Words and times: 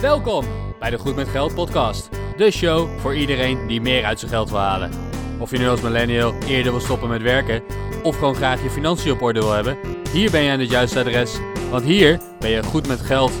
Welkom 0.00 0.44
bij 0.78 0.90
de 0.90 0.98
Goed 0.98 1.16
met 1.16 1.28
Geld 1.28 1.54
podcast. 1.54 2.08
De 2.36 2.50
show 2.50 2.98
voor 2.98 3.16
iedereen 3.16 3.66
die 3.66 3.80
meer 3.80 4.04
uit 4.04 4.18
zijn 4.18 4.30
geld 4.30 4.50
wil 4.50 4.58
halen. 4.58 4.90
Of 5.38 5.50
je 5.50 5.58
nu 5.58 5.68
als 5.68 5.80
millennial 5.80 6.34
eerder 6.34 6.72
wil 6.72 6.80
stoppen 6.80 7.08
met 7.08 7.22
werken 7.22 7.62
of 8.02 8.18
gewoon 8.18 8.34
graag 8.34 8.62
je 8.62 8.70
financiën 8.70 9.12
op 9.12 9.22
orde 9.22 9.40
wil 9.40 9.52
hebben, 9.52 9.78
hier 10.12 10.30
ben 10.30 10.42
je 10.42 10.50
aan 10.50 10.58
het 10.60 10.70
juiste 10.70 10.98
adres, 10.98 11.38
want 11.70 11.84
hier 11.84 12.20
ben 12.38 12.50
je 12.50 12.62
goed 12.62 12.86
met 12.86 13.00
geld. 13.00 13.32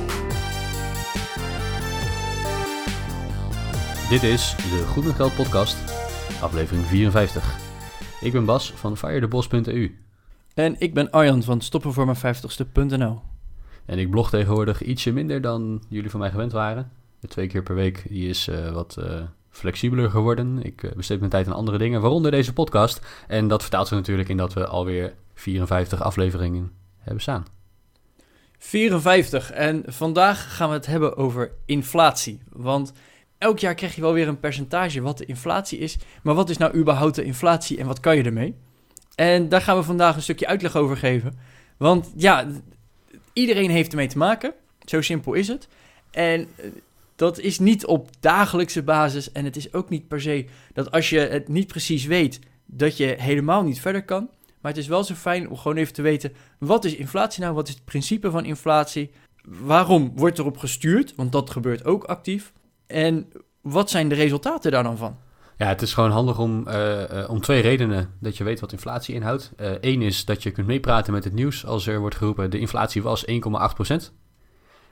Dit 4.08 4.22
is 4.22 4.56
de 4.56 4.84
Goed 4.86 5.04
met 5.04 5.14
Geld 5.14 5.34
podcast, 5.34 5.76
aflevering 6.40 6.86
54. 6.86 7.56
Ik 8.20 8.32
ben 8.32 8.44
Bas 8.44 8.72
van 8.72 8.96
firetheboss.eu 8.96 9.98
En 10.54 10.80
ik 10.80 10.94
ben 10.94 11.10
Arjan 11.10 11.42
van 11.42 11.60
stoppenvoormijn50ste.nl. 11.60 13.20
en 13.88 13.98
ik 13.98 14.10
blog 14.10 14.30
tegenwoordig 14.30 14.82
ietsje 14.82 15.12
minder 15.12 15.40
dan 15.40 15.82
jullie 15.88 16.10
van 16.10 16.20
mij 16.20 16.30
gewend 16.30 16.52
waren. 16.52 16.90
De 17.20 17.28
twee 17.28 17.46
keer 17.46 17.62
per 17.62 17.74
week 17.74 18.04
die 18.08 18.28
is 18.28 18.48
eh, 18.48 18.72
wat 18.72 18.96
eh, 18.96 19.20
flexibeler 19.50 20.10
geworden. 20.10 20.62
Ik 20.62 20.82
eh, 20.82 20.92
besteed 20.92 21.18
mijn 21.18 21.30
tijd 21.30 21.46
aan 21.46 21.52
andere 21.52 21.78
dingen, 21.78 22.00
waaronder 22.00 22.30
deze 22.30 22.52
podcast. 22.52 23.00
En 23.26 23.48
dat 23.48 23.62
vertaalt 23.62 23.88
zich 23.88 23.96
natuurlijk 23.96 24.28
in 24.28 24.36
dat 24.36 24.52
we 24.52 24.66
alweer 24.66 25.14
54 25.34 26.02
afleveringen 26.02 26.72
hebben 26.98 27.22
staan. 27.22 27.46
54. 28.58 29.50
En 29.50 29.82
vandaag 29.86 30.56
gaan 30.56 30.68
we 30.68 30.74
het 30.74 30.86
hebben 30.86 31.16
over 31.16 31.52
inflatie. 31.64 32.42
Want 32.48 32.92
elk 33.38 33.58
jaar 33.58 33.74
krijg 33.74 33.94
je 33.94 34.00
wel 34.00 34.12
weer 34.12 34.28
een 34.28 34.40
percentage 34.40 35.00
wat 35.00 35.18
de 35.18 35.24
inflatie 35.24 35.78
is. 35.78 35.98
Maar 36.22 36.34
wat 36.34 36.50
is 36.50 36.56
nou 36.56 36.74
überhaupt 36.74 37.14
de 37.14 37.24
inflatie 37.24 37.78
en 37.78 37.86
wat 37.86 38.00
kan 38.00 38.16
je 38.16 38.22
ermee? 38.22 38.54
En 39.14 39.48
daar 39.48 39.62
gaan 39.62 39.76
we 39.76 39.82
vandaag 39.82 40.16
een 40.16 40.22
stukje 40.22 40.46
uitleg 40.46 40.76
over 40.76 40.96
geven. 40.96 41.38
Want 41.76 42.12
ja, 42.16 42.46
iedereen 43.38 43.70
heeft 43.70 43.90
ermee 43.90 44.06
te 44.06 44.18
maken. 44.18 44.54
Zo 44.84 45.00
simpel 45.00 45.32
is 45.32 45.48
het. 45.48 45.68
En 46.10 46.48
eh, 46.56 46.66
dat 47.16 47.38
is 47.38 47.58
niet 47.58 47.86
op 47.86 48.10
dagelijkse 48.20 48.82
basis. 48.82 49.32
En 49.32 49.44
het 49.44 49.56
is 49.56 49.72
ook 49.72 49.88
niet 49.88 50.08
per 50.08 50.20
se 50.20 50.46
dat 50.72 50.90
als 50.90 51.10
je 51.10 51.18
het 51.18 51.48
niet 51.48 51.66
precies 51.66 52.04
weet, 52.04 52.40
dat 52.66 52.96
je 52.96 53.14
helemaal 53.18 53.62
niet 53.62 53.80
verder 53.80 54.04
kan. 54.04 54.28
Maar 54.60 54.72
het 54.72 54.80
is 54.80 54.88
wel 54.88 55.04
zo 55.04 55.14
fijn 55.14 55.50
om 55.50 55.56
gewoon 55.56 55.76
even 55.76 55.92
te 55.92 56.02
weten, 56.02 56.32
wat 56.58 56.84
is 56.84 56.94
inflatie 56.94 57.42
nou? 57.42 57.54
Wat 57.54 57.68
is 57.68 57.74
het 57.74 57.84
principe 57.84 58.30
van 58.30 58.44
inflatie? 58.44 59.10
Waarom 59.44 60.12
wordt 60.14 60.38
erop 60.38 60.56
gestuurd? 60.56 61.14
Want 61.16 61.32
dat 61.32 61.50
gebeurt 61.50 61.84
ook 61.84 62.04
actief. 62.04 62.52
En 62.86 63.32
wat 63.60 63.90
zijn 63.90 64.08
de 64.08 64.14
resultaten 64.14 64.70
daar 64.70 64.82
dan 64.82 64.96
van? 64.96 65.16
Ja, 65.58 65.66
het 65.66 65.82
is 65.82 65.94
gewoon 65.94 66.10
handig 66.10 66.38
om, 66.38 66.66
eh, 66.66 67.22
eh, 67.22 67.30
om 67.30 67.40
twee 67.40 67.60
redenen 67.60 68.14
dat 68.20 68.36
je 68.36 68.44
weet 68.44 68.60
wat 68.60 68.72
inflatie 68.72 69.14
inhoudt. 69.14 69.52
Eén 69.80 70.02
is 70.02 70.24
dat 70.24 70.42
je 70.42 70.50
kunt 70.50 70.66
meepraten 70.66 71.12
met 71.12 71.24
het 71.24 71.32
nieuws 71.32 71.66
als 71.66 71.86
er 71.86 72.00
wordt 72.00 72.16
geroepen 72.16 72.50
de 72.50 72.58
inflatie 72.58 73.02
was 73.02 73.26
1,8%. 73.26 74.12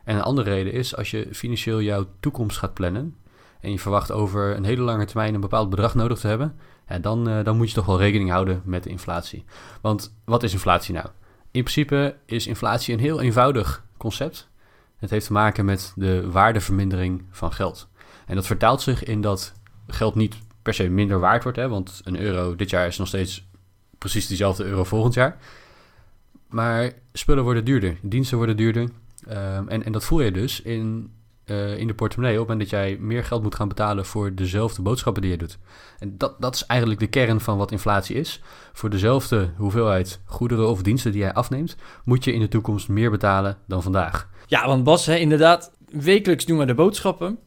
En 0.05 0.17
een 0.17 0.23
andere 0.23 0.51
reden 0.51 0.73
is 0.73 0.97
als 0.97 1.11
je 1.11 1.29
financieel 1.33 1.83
jouw 1.83 2.07
toekomst 2.21 2.59
gaat 2.59 2.75
plannen 2.75 3.17
en 3.61 3.71
je 3.71 3.79
verwacht 3.79 4.13
over 4.13 4.57
een 4.57 4.65
hele 4.65 4.83
lange 4.83 5.05
termijn 5.05 5.35
een 5.35 5.41
bepaald 5.41 5.71
bedrag 5.71 5.95
nodig 5.95 6.19
te 6.19 6.29
hebben, 6.29 6.57
dan, 7.01 7.29
eh, 7.29 7.45
dan 7.45 7.57
moet 7.57 7.69
je 7.69 7.75
toch 7.75 7.87
wel 7.87 7.99
rekening 7.99 8.31
houden 8.31 8.63
met 8.65 8.83
de 8.83 8.91
inflatie. 8.91 9.45
Want 9.81 10.17
wat 10.25 10.43
is 10.43 10.53
inflatie 10.53 10.95
nou? 10.95 11.07
In 11.51 11.63
principe 11.63 12.17
is 12.27 12.47
inflatie 12.47 12.95
een 12.95 13.01
heel 13.01 13.21
eenvoudig 13.21 13.85
concept. 13.97 14.49
Het 14.97 15.11
heeft 15.11 15.27
te 15.27 15.33
maken 15.33 15.65
met 15.65 15.93
de 15.97 16.31
waardevermindering 16.31 17.25
van 17.31 17.53
geld. 17.53 17.89
En 18.27 18.35
dat 18.35 18.47
vertaalt 18.47 18.81
zich 18.81 19.05
in 19.05 19.21
dat 19.21 19.53
geld 19.87 20.15
niet 20.15 20.37
per 20.67 20.75
se 20.75 20.89
minder 20.89 21.19
waard 21.19 21.43
wordt, 21.43 21.59
hè, 21.59 21.69
want 21.69 22.01
een 22.05 22.21
euro 22.21 22.57
dit 22.57 22.71
jaar 22.71 22.87
is 22.87 22.99
nog 22.99 23.09
steeds 23.09 23.49
precies 23.99 24.27
diezelfde 24.27 24.65
euro 24.65 24.85
volgend 24.85 25.15
jaar. 25.15 25.37
Maar 26.49 26.93
spullen 27.13 27.45
worden 27.45 27.65
duurder, 27.65 27.97
diensten 28.03 28.37
worden 28.37 28.57
duurder. 28.57 28.89
Ehm, 29.29 29.69
en, 29.69 29.85
en 29.85 29.93
dat 29.93 30.05
voel 30.05 30.21
je 30.21 30.33
dus 30.33 30.63
in, 30.63 31.11
eh, 31.45 31.79
in 31.79 31.87
de 31.87 31.95
portemonnee 31.95 32.33
op 32.35 32.39
het 32.39 32.49
moment 32.49 32.71
dat 32.71 32.81
jij 32.81 32.97
meer 33.01 33.25
geld 33.25 33.43
moet 33.43 33.55
gaan 33.55 33.69
betalen 33.69 34.05
voor 34.07 34.35
dezelfde 34.35 34.83
boodschappen 34.83 35.23
die 35.23 35.31
je 35.31 35.37
doet. 35.37 35.59
En 35.99 36.19
dat, 36.19 36.41
dat 36.41 36.55
is 36.55 36.67
eigenlijk 36.67 37.01
de 37.01 37.07
kern 37.07 37.41
van 37.41 37.59
wat 37.59 37.73
inflatie 37.73 38.17
is. 38.17 38.43
Voor 38.73 38.91
dezelfde 38.91 39.51
hoeveelheid 39.57 40.21
goederen 40.25 40.69
of 40.69 40.83
diensten 40.83 41.13
die 41.13 41.21
jij 41.21 41.33
afneemt, 41.33 41.77
moet 42.05 42.25
je 42.25 42.33
in 42.33 42.41
de 42.41 42.49
toekomst 42.49 42.89
meer 42.89 43.11
betalen 43.11 43.57
dan 43.67 43.83
vandaag. 43.83 44.29
Ja, 44.47 44.67
want 44.67 44.85
Bas, 44.85 45.07
hè, 45.07 45.17
inderdaad, 45.17 45.73
wekelijks 45.91 46.45
doen 46.45 46.59
we 46.59 46.65
de 46.65 46.75
boodschappen. 46.75 47.39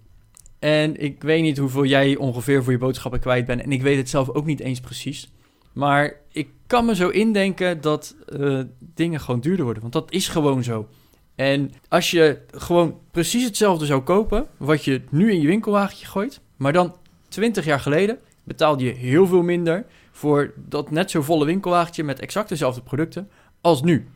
En 0.59 1.01
ik 1.01 1.23
weet 1.23 1.41
niet 1.41 1.57
hoeveel 1.57 1.85
jij 1.85 2.15
ongeveer 2.15 2.63
voor 2.63 2.71
je 2.71 2.77
boodschappen 2.77 3.19
kwijt 3.19 3.45
bent. 3.45 3.61
En 3.61 3.71
ik 3.71 3.81
weet 3.81 3.97
het 3.97 4.09
zelf 4.09 4.29
ook 4.29 4.45
niet 4.45 4.59
eens 4.59 4.79
precies. 4.79 5.31
Maar 5.73 6.13
ik 6.31 6.49
kan 6.67 6.85
me 6.85 6.95
zo 6.95 7.09
indenken 7.09 7.81
dat 7.81 8.15
eh, 8.25 8.59
dingen 8.79 9.19
gewoon 9.19 9.39
duurder 9.39 9.63
worden. 9.63 9.81
Want 9.81 9.93
dat 9.93 10.11
is 10.11 10.27
gewoon 10.27 10.63
zo. 10.63 10.87
En 11.35 11.71
als 11.87 12.11
je 12.11 12.41
gewoon 12.51 12.99
precies 13.11 13.43
hetzelfde 13.43 13.85
zou 13.85 14.01
kopen, 14.01 14.47
wat 14.57 14.83
je 14.83 15.01
nu 15.09 15.31
in 15.31 15.41
je 15.41 15.47
winkelwagentje 15.47 16.05
gooit, 16.05 16.41
maar 16.55 16.73
dan 16.73 16.95
20 17.27 17.65
jaar 17.65 17.79
geleden 17.79 18.19
betaalde 18.43 18.83
je 18.83 18.91
heel 18.91 19.27
veel 19.27 19.41
minder 19.41 19.85
voor 20.11 20.53
dat 20.55 20.91
net 20.91 21.11
zo 21.11 21.21
volle 21.21 21.45
winkelwagentje 21.45 22.03
met 22.03 22.19
exact 22.19 22.49
dezelfde 22.49 22.81
producten 22.81 23.29
als 23.61 23.81
nu. 23.81 24.07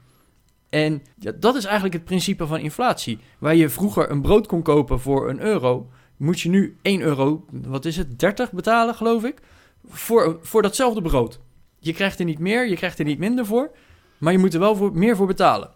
En 0.69 1.01
dat 1.35 1.55
is 1.55 1.63
eigenlijk 1.63 1.93
het 1.93 2.03
principe 2.03 2.47
van 2.47 2.59
inflatie. 2.59 3.19
Waar 3.39 3.55
je 3.55 3.69
vroeger 3.69 4.11
een 4.11 4.21
brood 4.21 4.47
kon 4.47 4.61
kopen 4.61 4.99
voor 4.99 5.29
een 5.29 5.41
euro, 5.41 5.89
moet 6.17 6.41
je 6.41 6.49
nu 6.49 6.77
1 6.81 7.01
euro, 7.01 7.45
wat 7.51 7.85
is 7.85 7.97
het, 7.97 8.19
30 8.19 8.51
betalen 8.51 8.95
geloof 8.95 9.23
ik, 9.23 9.41
voor, 9.87 10.39
voor 10.41 10.61
datzelfde 10.61 11.01
brood. 11.01 11.39
Je 11.79 11.93
krijgt 11.93 12.19
er 12.19 12.25
niet 12.25 12.39
meer, 12.39 12.67
je 12.67 12.75
krijgt 12.75 12.99
er 12.99 13.05
niet 13.05 13.19
minder 13.19 13.45
voor, 13.45 13.71
maar 14.17 14.31
je 14.31 14.39
moet 14.39 14.53
er 14.53 14.59
wel 14.59 14.75
voor, 14.75 14.97
meer 14.97 15.15
voor 15.15 15.27
betalen. 15.27 15.69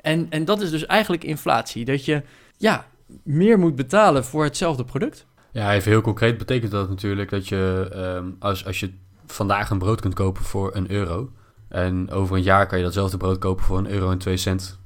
En, 0.00 0.26
en 0.30 0.44
dat 0.44 0.60
is 0.60 0.70
dus 0.70 0.86
eigenlijk 0.86 1.24
inflatie. 1.24 1.84
Dat 1.84 2.04
je 2.04 2.22
ja, 2.56 2.86
meer 3.22 3.58
moet 3.58 3.74
betalen 3.74 4.24
voor 4.24 4.44
hetzelfde 4.44 4.84
product. 4.84 5.26
Ja, 5.52 5.74
even 5.74 5.90
heel 5.90 6.00
concreet 6.00 6.38
betekent 6.38 6.70
dat 6.70 6.88
natuurlijk 6.88 7.30
dat 7.30 7.48
je 7.48 7.88
ehm, 7.92 8.30
als, 8.38 8.66
als 8.66 8.80
je 8.80 8.92
vandaag 9.26 9.70
een 9.70 9.78
brood 9.78 10.00
kunt 10.00 10.14
kopen 10.14 10.44
voor 10.44 10.74
een 10.74 10.90
euro. 10.90 11.30
En 11.68 12.10
over 12.10 12.36
een 12.36 12.42
jaar 12.42 12.66
kan 12.66 12.78
je 12.78 12.84
datzelfde 12.84 13.16
brood 13.16 13.38
kopen 13.38 13.64
voor 13.64 13.78
een 13.78 13.90
euro 13.90 14.10
en 14.10 14.18
twee 14.18 14.36
cent. 14.36 14.77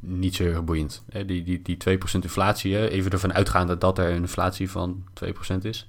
Niet 0.00 0.34
zo 0.34 0.44
erg 0.44 0.64
boeiend. 0.64 1.04
Die, 1.26 1.42
die, 1.42 1.62
die 1.62 1.76
2% 1.88 2.00
inflatie, 2.12 2.90
even 2.90 3.10
ervan 3.10 3.32
uitgaande 3.32 3.78
dat 3.78 3.98
er 3.98 4.10
een 4.10 4.20
inflatie 4.20 4.70
van 4.70 5.04
2% 5.24 5.56
is. 5.62 5.86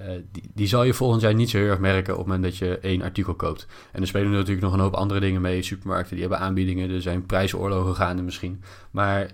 Uh, 0.00 0.06
die, 0.32 0.50
die 0.54 0.66
zal 0.66 0.82
je 0.82 0.94
volgend 0.94 1.22
jaar 1.22 1.34
niet 1.34 1.50
zo 1.50 1.58
heel 1.58 1.68
erg 1.68 1.78
merken 1.78 2.12
op 2.12 2.18
het 2.18 2.26
moment 2.26 2.44
dat 2.44 2.56
je 2.56 2.78
één 2.78 3.02
artikel 3.02 3.34
koopt. 3.34 3.66
En 3.92 4.00
er 4.00 4.06
spelen 4.06 4.30
natuurlijk 4.30 4.60
nog 4.60 4.72
een 4.72 4.80
hoop 4.80 4.94
andere 4.94 5.20
dingen 5.20 5.40
mee. 5.40 5.62
Supermarkten 5.62 6.12
die 6.12 6.20
hebben 6.20 6.38
aanbiedingen, 6.38 6.90
er 6.90 7.02
zijn 7.02 7.26
prijsoorlogen 7.26 7.94
gaande 7.94 8.22
misschien. 8.22 8.62
Maar 8.90 9.22
uh, 9.22 9.28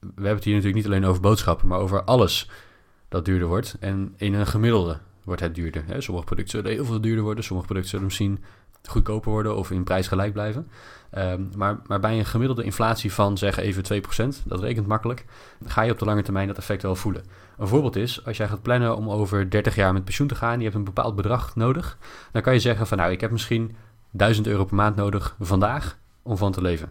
we 0.00 0.06
hebben 0.14 0.34
het 0.34 0.44
hier 0.44 0.54
natuurlijk 0.54 0.84
niet 0.84 0.86
alleen 0.86 1.04
over 1.04 1.22
boodschappen, 1.22 1.68
maar 1.68 1.78
over 1.78 2.04
alles 2.04 2.50
dat 3.08 3.24
duurder 3.24 3.48
wordt. 3.48 3.76
En 3.80 4.14
in 4.16 4.34
een 4.34 4.46
gemiddelde 4.46 4.98
wordt 5.24 5.40
het 5.40 5.54
duurder. 5.54 5.84
Sommige 5.98 6.26
producten 6.26 6.58
zullen 6.58 6.76
heel 6.76 6.84
veel 6.84 7.00
duurder 7.00 7.24
worden, 7.24 7.44
sommige 7.44 7.66
producten 7.66 7.90
zullen 7.90 8.06
misschien 8.06 8.44
goedkoper 8.90 9.30
worden 9.30 9.56
of 9.56 9.70
in 9.70 9.84
prijs 9.84 10.08
gelijk 10.08 10.32
blijven. 10.32 10.68
Um, 11.16 11.50
maar, 11.56 11.78
maar 11.86 12.00
bij 12.00 12.18
een 12.18 12.24
gemiddelde 12.24 12.62
inflatie 12.62 13.12
van 13.12 13.38
zeg 13.38 13.56
even 13.56 14.02
2%, 14.34 14.42
dat 14.44 14.60
rekent 14.60 14.86
makkelijk, 14.86 15.24
ga 15.64 15.82
je 15.82 15.92
op 15.92 15.98
de 15.98 16.04
lange 16.04 16.22
termijn 16.22 16.46
dat 16.46 16.58
effect 16.58 16.82
wel 16.82 16.94
voelen. 16.94 17.24
Een 17.58 17.68
voorbeeld 17.68 17.96
is, 17.96 18.24
als 18.24 18.36
jij 18.36 18.48
gaat 18.48 18.62
plannen 18.62 18.96
om 18.96 19.10
over 19.10 19.50
30 19.50 19.74
jaar 19.74 19.92
met 19.92 20.04
pensioen 20.04 20.28
te 20.28 20.34
gaan, 20.34 20.58
je 20.58 20.64
hebt 20.64 20.74
een 20.74 20.84
bepaald 20.84 21.16
bedrag 21.16 21.56
nodig, 21.56 21.98
dan 22.32 22.42
kan 22.42 22.52
je 22.52 22.60
zeggen 22.60 22.86
van 22.86 22.98
nou, 22.98 23.12
ik 23.12 23.20
heb 23.20 23.30
misschien 23.30 23.76
1000 24.10 24.46
euro 24.46 24.64
per 24.64 24.76
maand 24.76 24.96
nodig 24.96 25.36
vandaag 25.40 25.98
om 26.22 26.36
van 26.36 26.52
te 26.52 26.62
leven. 26.62 26.90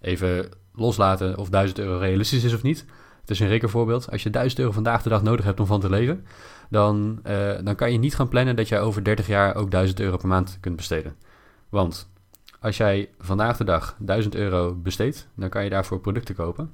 Even 0.00 0.48
loslaten 0.74 1.38
of 1.38 1.48
1000 1.48 1.78
euro 1.78 1.98
realistisch 1.98 2.44
is 2.44 2.54
of 2.54 2.62
niet. 2.62 2.84
Het 3.24 3.32
is 3.32 3.40
een 3.40 3.48
rekenvoorbeeld. 3.48 4.10
Als 4.10 4.22
je 4.22 4.30
1000 4.30 4.60
euro 4.60 4.72
vandaag 4.72 5.02
de 5.02 5.08
dag 5.08 5.22
nodig 5.22 5.44
hebt 5.44 5.60
om 5.60 5.66
van 5.66 5.80
te 5.80 5.90
leven, 5.90 6.26
dan, 6.70 7.20
uh, 7.26 7.52
dan 7.62 7.74
kan 7.74 7.92
je 7.92 7.98
niet 7.98 8.14
gaan 8.14 8.28
plannen 8.28 8.56
dat 8.56 8.68
jij 8.68 8.80
over 8.80 9.04
30 9.04 9.26
jaar 9.26 9.54
ook 9.54 9.70
1000 9.70 10.00
euro 10.00 10.16
per 10.16 10.28
maand 10.28 10.58
kunt 10.60 10.76
besteden. 10.76 11.16
Want 11.68 12.10
als 12.60 12.76
jij 12.76 13.10
vandaag 13.18 13.56
de 13.56 13.64
dag 13.64 13.96
1000 13.98 14.34
euro 14.34 14.74
besteedt, 14.74 15.28
dan 15.34 15.48
kan 15.48 15.64
je 15.64 15.70
daarvoor 15.70 16.00
producten 16.00 16.34
kopen 16.34 16.72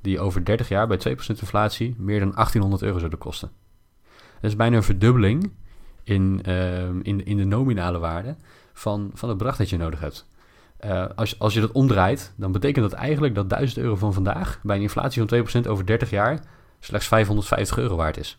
die 0.00 0.20
over 0.20 0.44
30 0.44 0.68
jaar 0.68 0.86
bij 0.86 0.98
2% 1.08 1.10
inflatie 1.26 1.94
meer 1.98 2.20
dan 2.20 2.32
1800 2.32 2.82
euro 2.82 2.98
zouden 2.98 3.18
kosten. 3.18 3.50
Dat 4.40 4.50
is 4.50 4.56
bijna 4.56 4.76
een 4.76 4.82
verdubbeling 4.82 5.52
in, 6.04 6.42
uh, 6.48 6.82
in, 6.82 7.24
in 7.24 7.36
de 7.36 7.44
nominale 7.44 7.98
waarde 7.98 8.36
van, 8.72 9.10
van 9.14 9.28
het 9.28 9.38
bedrag 9.38 9.56
dat 9.56 9.70
je 9.70 9.76
nodig 9.76 10.00
hebt. 10.00 10.26
Uh, 10.84 11.04
als, 11.14 11.38
als 11.38 11.54
je 11.54 11.60
dat 11.60 11.72
omdraait, 11.72 12.32
dan 12.36 12.52
betekent 12.52 12.90
dat 12.90 12.98
eigenlijk 12.98 13.34
dat 13.34 13.50
1000 13.50 13.78
euro 13.78 13.96
van 13.96 14.12
vandaag 14.12 14.60
bij 14.62 14.76
een 14.76 14.82
inflatie 14.82 15.24
van 15.26 15.64
2% 15.64 15.68
over 15.68 15.86
30 15.86 16.10
jaar 16.10 16.40
slechts 16.78 17.08
550 17.08 17.78
euro 17.78 17.96
waard 17.96 18.16
is. 18.16 18.38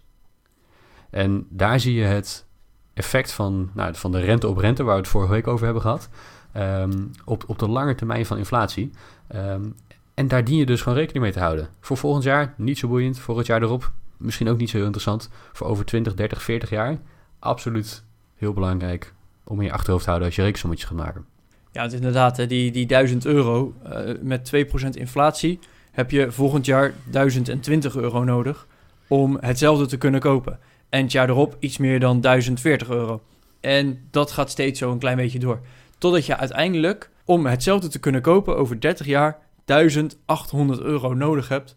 En 1.09 1.45
daar 1.49 1.79
zie 1.79 1.93
je 1.93 2.03
het 2.03 2.45
effect 2.93 3.31
van, 3.31 3.69
nou, 3.73 3.95
van 3.95 4.11
de 4.11 4.19
rente 4.19 4.47
op 4.47 4.57
rente, 4.57 4.83
waar 4.83 4.95
we 4.95 5.01
het 5.01 5.09
vorige 5.09 5.31
week 5.31 5.47
over 5.47 5.63
hebben 5.63 5.81
gehad, 5.81 6.09
um, 6.57 7.11
op, 7.25 7.43
op 7.47 7.59
de 7.59 7.67
lange 7.67 7.95
termijn 7.95 8.25
van 8.25 8.37
inflatie. 8.37 8.91
Um, 9.35 9.75
en 10.13 10.27
daar 10.27 10.43
dien 10.43 10.57
je 10.57 10.65
dus 10.65 10.81
gewoon 10.81 10.97
rekening 10.97 11.23
mee 11.23 11.33
te 11.33 11.39
houden. 11.39 11.69
Voor 11.79 11.97
volgend 11.97 12.23
jaar 12.23 12.53
niet 12.57 12.77
zo 12.77 12.87
boeiend, 12.87 13.19
voor 13.19 13.37
het 13.37 13.47
jaar 13.47 13.61
erop 13.61 13.91
misschien 14.17 14.49
ook 14.49 14.57
niet 14.57 14.69
zo 14.69 14.77
heel 14.77 14.85
interessant. 14.85 15.29
Voor 15.53 15.67
over 15.67 15.85
20, 15.85 16.13
30, 16.13 16.41
40 16.41 16.69
jaar 16.69 16.97
absoluut 17.39 18.03
heel 18.35 18.53
belangrijk 18.53 19.13
om 19.43 19.59
in 19.59 19.65
je 19.65 19.71
achterhoofd 19.71 20.03
te 20.03 20.09
houden 20.09 20.29
als 20.29 20.37
je 20.37 20.43
rekensommetjes 20.43 20.89
gaat 20.89 20.97
maken. 20.97 21.25
Ja, 21.71 21.81
het 21.81 21.93
inderdaad, 21.93 22.49
die, 22.49 22.71
die 22.71 22.85
1000 22.85 23.25
euro 23.25 23.73
uh, 23.85 24.13
met 24.21 24.51
2% 24.55 24.89
inflatie, 24.91 25.59
heb 25.91 26.11
je 26.11 26.31
volgend 26.31 26.65
jaar 26.65 26.93
1020 27.09 27.95
euro 27.95 28.23
nodig 28.23 28.67
om 29.07 29.37
hetzelfde 29.41 29.85
te 29.85 29.97
kunnen 29.97 30.19
kopen. 30.19 30.59
En 30.89 31.01
het 31.01 31.11
jaar 31.11 31.29
erop 31.29 31.55
iets 31.59 31.77
meer 31.77 31.99
dan 31.99 32.21
1040 32.21 32.89
euro. 32.89 33.21
En 33.59 34.07
dat 34.11 34.31
gaat 34.31 34.49
steeds 34.49 34.79
zo 34.79 34.91
een 34.91 34.99
klein 34.99 35.17
beetje 35.17 35.39
door. 35.39 35.59
Totdat 35.97 36.25
je 36.25 36.37
uiteindelijk, 36.37 37.09
om 37.25 37.45
hetzelfde 37.45 37.87
te 37.87 37.99
kunnen 37.99 38.21
kopen 38.21 38.57
over 38.57 38.79
30 38.79 39.05
jaar, 39.05 39.37
1800 39.65 40.81
euro 40.81 41.13
nodig 41.13 41.47
hebt. 41.47 41.75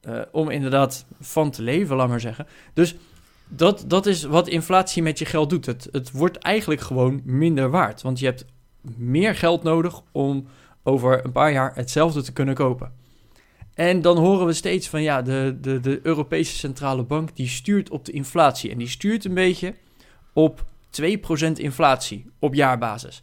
eh, 0.00 0.20
om 0.32 0.50
inderdaad 0.50 1.06
van 1.20 1.50
te 1.50 1.62
leven, 1.62 1.96
laat 1.96 2.08
maar 2.08 2.20
zeggen. 2.20 2.46
Dus 2.74 2.94
dat, 3.48 3.84
dat 3.86 4.06
is 4.06 4.22
wat 4.22 4.48
inflatie 4.48 5.02
met 5.02 5.18
je 5.18 5.24
geld 5.24 5.50
doet. 5.50 5.66
Het, 5.66 5.88
het 5.92 6.10
wordt 6.10 6.38
eigenlijk 6.38 6.80
gewoon 6.80 7.20
minder 7.24 7.70
waard. 7.70 8.02
Want 8.02 8.18
je 8.18 8.26
hebt 8.26 8.44
meer 8.96 9.34
geld 9.34 9.62
nodig 9.62 10.02
om 10.12 10.46
over 10.82 11.24
een 11.24 11.32
paar 11.32 11.52
jaar 11.52 11.72
hetzelfde 11.74 12.22
te 12.22 12.32
kunnen 12.32 12.54
kopen. 12.54 12.92
En 13.74 14.02
dan 14.02 14.16
horen 14.16 14.46
we 14.46 14.52
steeds 14.52 14.88
van 14.88 15.02
ja, 15.02 15.22
de, 15.22 15.56
de, 15.60 15.80
de 15.80 16.00
Europese 16.02 16.56
Centrale 16.56 17.02
Bank 17.02 17.36
die 17.36 17.48
stuurt 17.48 17.90
op 17.90 18.04
de 18.04 18.12
inflatie. 18.12 18.70
En 18.70 18.78
die 18.78 18.88
stuurt 18.88 19.24
een 19.24 19.34
beetje 19.34 19.74
op 20.32 20.64
2% 21.02 21.06
inflatie 21.54 22.26
op 22.38 22.54
jaarbasis. 22.54 23.22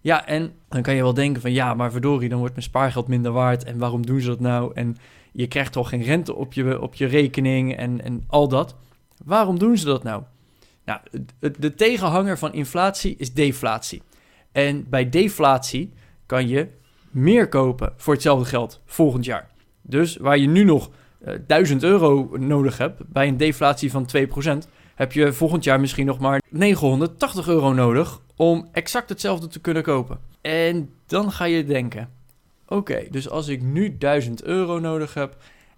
Ja, 0.00 0.26
en 0.26 0.52
dan 0.68 0.82
kan 0.82 0.94
je 0.94 1.02
wel 1.02 1.14
denken 1.14 1.42
van 1.42 1.52
ja, 1.52 1.74
maar 1.74 1.90
verdorie, 1.90 2.28
dan 2.28 2.38
wordt 2.38 2.54
mijn 2.54 2.66
spaargeld 2.66 3.08
minder 3.08 3.32
waard. 3.32 3.64
En 3.64 3.78
waarom 3.78 4.06
doen 4.06 4.20
ze 4.20 4.26
dat 4.26 4.40
nou? 4.40 4.72
En 4.74 4.96
je 5.32 5.46
krijgt 5.46 5.72
toch 5.72 5.88
geen 5.88 6.02
rente 6.02 6.34
op 6.34 6.52
je, 6.52 6.80
op 6.80 6.94
je 6.94 7.06
rekening 7.06 7.76
en, 7.76 8.04
en 8.04 8.24
al 8.26 8.48
dat. 8.48 8.74
Waarom 9.24 9.58
doen 9.58 9.76
ze 9.76 9.84
dat 9.84 10.02
nou? 10.02 10.22
Nou, 10.84 11.00
de, 11.38 11.52
de 11.58 11.74
tegenhanger 11.74 12.38
van 12.38 12.52
inflatie 12.52 13.16
is 13.18 13.32
deflatie. 13.32 14.02
En 14.52 14.86
bij 14.88 15.08
deflatie 15.08 15.92
kan 16.26 16.48
je 16.48 16.68
meer 17.10 17.48
kopen 17.48 17.92
voor 17.96 18.12
hetzelfde 18.12 18.44
geld 18.44 18.80
volgend 18.84 19.24
jaar. 19.24 19.50
Dus 19.82 20.16
waar 20.16 20.38
je 20.38 20.48
nu 20.48 20.64
nog 20.64 20.90
eh 21.24 21.34
1000 21.46 21.82
euro 21.82 22.36
nodig 22.38 22.78
hebt 22.78 23.02
bij 23.06 23.28
een 23.28 23.36
deflatie 23.36 23.90
van 23.90 24.08
2%, 24.64 24.68
heb 24.94 25.12
je 25.12 25.32
volgend 25.32 25.64
jaar 25.64 25.80
misschien 25.80 26.06
nog 26.06 26.18
maar 26.18 26.42
980 26.48 27.48
euro 27.48 27.72
nodig 27.72 28.20
om 28.36 28.68
exact 28.72 29.08
hetzelfde 29.08 29.46
te 29.46 29.60
kunnen 29.60 29.82
kopen. 29.82 30.18
En 30.40 30.90
dan 31.06 31.32
ga 31.32 31.44
je 31.44 31.64
denken: 31.64 32.10
oké, 32.66 33.06
dus 33.10 33.28
als 33.28 33.48
ik 33.48 33.62
nu 33.62 33.98
1000 33.98 34.42
euro 34.42 34.78
nodig 34.78 35.14
heb 35.14 35.36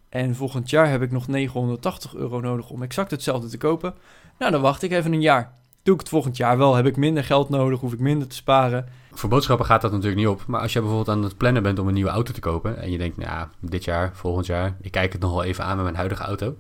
en 0.09 0.35
volgend 0.35 0.71
jaar 0.71 0.91
heb 0.91 1.03
ik 1.03 1.11
nog 1.11 1.29
980 1.29 2.15
euro 2.15 2.41
nodig 2.41 2.71
om 2.71 2.83
exact 2.83 3.11
hetzelfde 3.11 3.49
te 3.49 3.59
kopen, 3.59 3.95
nou 4.39 4.53
dan 4.53 4.61
wacht 4.61 4.83
ik 4.83 4.93
even 4.93 5.13
een 5.13 5.21
jaar. 5.21 5.53
Doe 5.85 5.95
ik 5.95 6.01
het 6.01 6.09
volgend 6.09 6.37
jaar 6.37 6.59
wel, 6.59 6.75
heb 6.75 6.87
ik 6.87 6.97
minder 6.97 7.25
geld 7.25 7.49
nodig, 7.49 7.81
hoef 7.81 7.93
ik 7.93 7.99
minder 7.99 8.29
te 8.29 8.35
sparen. 8.35 8.89
Voor 9.13 9.29
boodschappen 9.29 9.67
gaat 9.67 9.81
dat 9.81 9.91
natuurlijk 9.91 10.19
niet 10.19 10.29
op. 10.29 10.47
Maar 10.47 10.61
als 10.61 10.73
je 10.73 10.81
bijvoorbeeld 10.81 11.17
aan 11.17 11.23
het 11.23 11.37
plannen 11.37 11.63
bent 11.63 11.79
om 11.79 11.89
een 11.89 11.95
nieuwe 11.95 12.11
auto 12.11 12.33
te 12.33 12.41
kopen. 12.41 12.79
En 12.79 12.91
je 12.91 12.99
denkt, 12.99 13.17
nou 13.17 13.31
ja, 13.31 13.51
dit 13.61 13.85
jaar, 13.85 14.11
volgend 14.15 14.47
jaar. 14.47 14.77
Ik 14.81 14.91
kijk 14.91 15.13
het 15.13 15.21
nog 15.21 15.31
wel 15.31 15.45
even 15.45 15.65
aan 15.65 15.75
met 15.75 15.85
mijn 15.85 15.97
huidige 15.97 16.23
auto. 16.23 16.57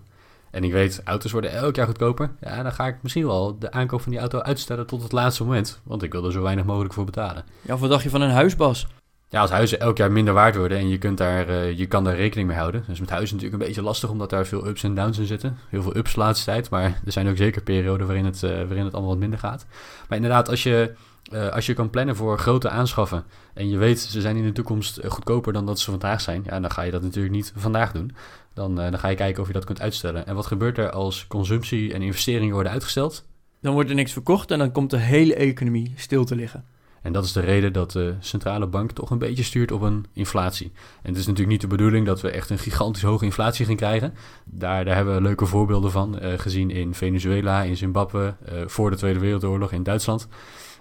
En 0.50 0.65
ik 0.65 0.73
weet, 0.73 1.00
auto's 1.05 1.32
worden 1.32 1.53
elk 1.53 1.76
jaar 1.76 1.87
goedkoper. 1.87 2.31
Ja, 2.41 2.62
dan 2.62 2.73
ga 2.73 2.87
ik 2.87 2.97
misschien 3.00 3.26
wel 3.26 3.59
de 3.59 3.71
aankoop 3.71 4.00
van 4.00 4.11
die 4.11 4.21
auto 4.21 4.38
uitstellen 4.38 4.87
tot 4.87 5.03
het 5.03 5.12
laatste 5.12 5.44
moment. 5.44 5.81
Want 5.82 6.03
ik 6.03 6.12
wil 6.12 6.25
er 6.25 6.32
zo 6.32 6.43
weinig 6.43 6.65
mogelijk 6.65 6.94
voor 6.94 7.05
betalen. 7.05 7.44
Ja, 7.62 7.75
of 7.75 7.81
wat 7.81 7.91
dacht 7.91 8.03
je 8.03 8.11
van 8.11 8.21
een 8.21 8.31
huisbas? 8.31 8.87
Ja, 9.35 9.41
als 9.41 9.51
huizen 9.51 9.81
elk 9.81 9.97
jaar 9.97 10.13
minder 10.13 10.35
waard 10.35 10.57
worden 10.57 10.79
en 10.79 10.89
je, 10.89 10.99
kunt 10.99 11.19
daar, 11.19 11.49
eh, 11.49 11.79
je 11.79 11.87
kan 11.87 12.05
daar 12.05 12.17
rekening 12.17 12.49
mee 12.49 12.57
houden. 12.57 12.85
Dus 12.87 13.01
met 13.01 13.11
huizen 13.11 13.37
natuurlijk 13.37 13.63
een 13.63 13.69
beetje 13.69 13.83
lastig, 13.83 14.11
omdat 14.11 14.31
daar 14.31 14.47
veel 14.47 14.67
ups 14.67 14.83
en 14.83 14.95
downs 14.95 15.19
in 15.19 15.27
zitten. 15.27 15.59
Heel 15.69 15.83
veel 15.83 15.97
ups 15.97 16.15
de 16.15 16.21
laatste 16.21 16.45
tijd, 16.45 16.71
maar 16.71 17.01
er 17.05 17.13
zijn 17.13 17.29
ook 17.29 17.37
zeker 17.37 17.63
perioden 17.63 18.07
waarin 18.07 18.25
het, 18.25 18.43
eh, 18.43 18.51
waarin 18.51 18.85
het 18.85 18.93
allemaal 18.93 19.11
wat 19.11 19.19
minder 19.19 19.39
gaat. 19.39 19.67
Maar 20.09 20.17
inderdaad, 20.17 20.49
als 20.49 20.63
je, 20.63 20.95
eh, 21.33 21.49
als 21.49 21.67
je 21.67 21.75
kan 21.75 21.91
plannen 21.91 22.17
voor 22.17 22.39
grote 22.39 22.69
aanschaffen 22.69 23.25
en 23.55 23.69
je 23.69 23.77
weet 23.77 24.01
ze 24.01 24.21
zijn 24.21 24.37
in 24.37 24.45
de 24.45 24.53
toekomst 24.53 25.01
goedkoper 25.07 25.53
dan 25.53 25.67
dat 25.67 25.79
ze 25.79 25.91
vandaag 25.91 26.21
zijn, 26.21 26.43
ja, 26.47 26.61
dan 26.61 26.71
ga 26.71 26.83
je 26.83 26.91
dat 26.91 27.03
natuurlijk 27.03 27.35
niet 27.35 27.53
vandaag 27.57 27.93
doen. 27.93 28.15
Dan, 28.53 28.75
dan 28.75 28.99
ga 28.99 29.09
je 29.09 29.17
kijken 29.17 29.43
of 29.43 29.47
je 29.47 29.55
dat 29.55 29.65
kunt 29.65 29.81
uitstellen. 29.81 30.27
En 30.27 30.35
wat 30.35 30.47
gebeurt 30.47 30.79
er 30.79 30.91
als 30.91 31.27
consumptie 31.27 31.95
en 31.95 32.03
investeringen 32.03 32.55
worden 32.55 32.73
uitgesteld? 32.73 33.25
Dan 33.61 33.73
wordt 33.73 33.89
er 33.89 33.95
niks 33.95 34.13
verkocht 34.13 34.51
en 34.51 34.59
dan 34.59 34.73
komt 34.73 34.91
de 34.91 34.97
hele 34.97 35.35
economie 35.35 35.93
stil 35.97 36.25
te 36.25 36.35
liggen. 36.35 36.65
En 37.05 37.12
dat 37.12 37.25
is 37.25 37.33
de 37.33 37.41
reden 37.41 37.73
dat 37.73 37.91
de 37.91 38.15
centrale 38.21 38.67
bank 38.67 38.91
toch 38.91 39.11
een 39.11 39.19
beetje 39.19 39.43
stuurt 39.43 39.73
op 39.73 39.81
een 39.81 40.06
inflatie. 40.12 40.73
En 40.75 41.09
het 41.09 41.17
is 41.17 41.27
natuurlijk 41.27 41.53
niet 41.53 41.61
de 41.61 41.77
bedoeling 41.77 42.06
dat 42.06 42.21
we 42.21 42.31
echt 42.31 42.51
een 42.51 42.59
gigantisch 42.59 43.03
hoge 43.03 43.25
inflatie 43.25 43.67
gaan 43.67 43.77
krijgen. 43.77 44.15
Daar, 44.45 44.85
daar 44.85 44.95
hebben 44.95 45.15
we 45.15 45.21
leuke 45.21 45.47
voorbeelden 45.47 45.91
van 45.91 46.19
eh, 46.19 46.39
gezien 46.39 46.71
in 46.71 46.95
Venezuela, 46.95 47.62
in 47.62 47.77
Zimbabwe, 47.77 48.35
eh, 48.45 48.55
voor 48.67 48.91
de 48.91 48.97
Tweede 48.97 49.19
Wereldoorlog 49.19 49.73
in 49.73 49.83
Duitsland. 49.83 50.29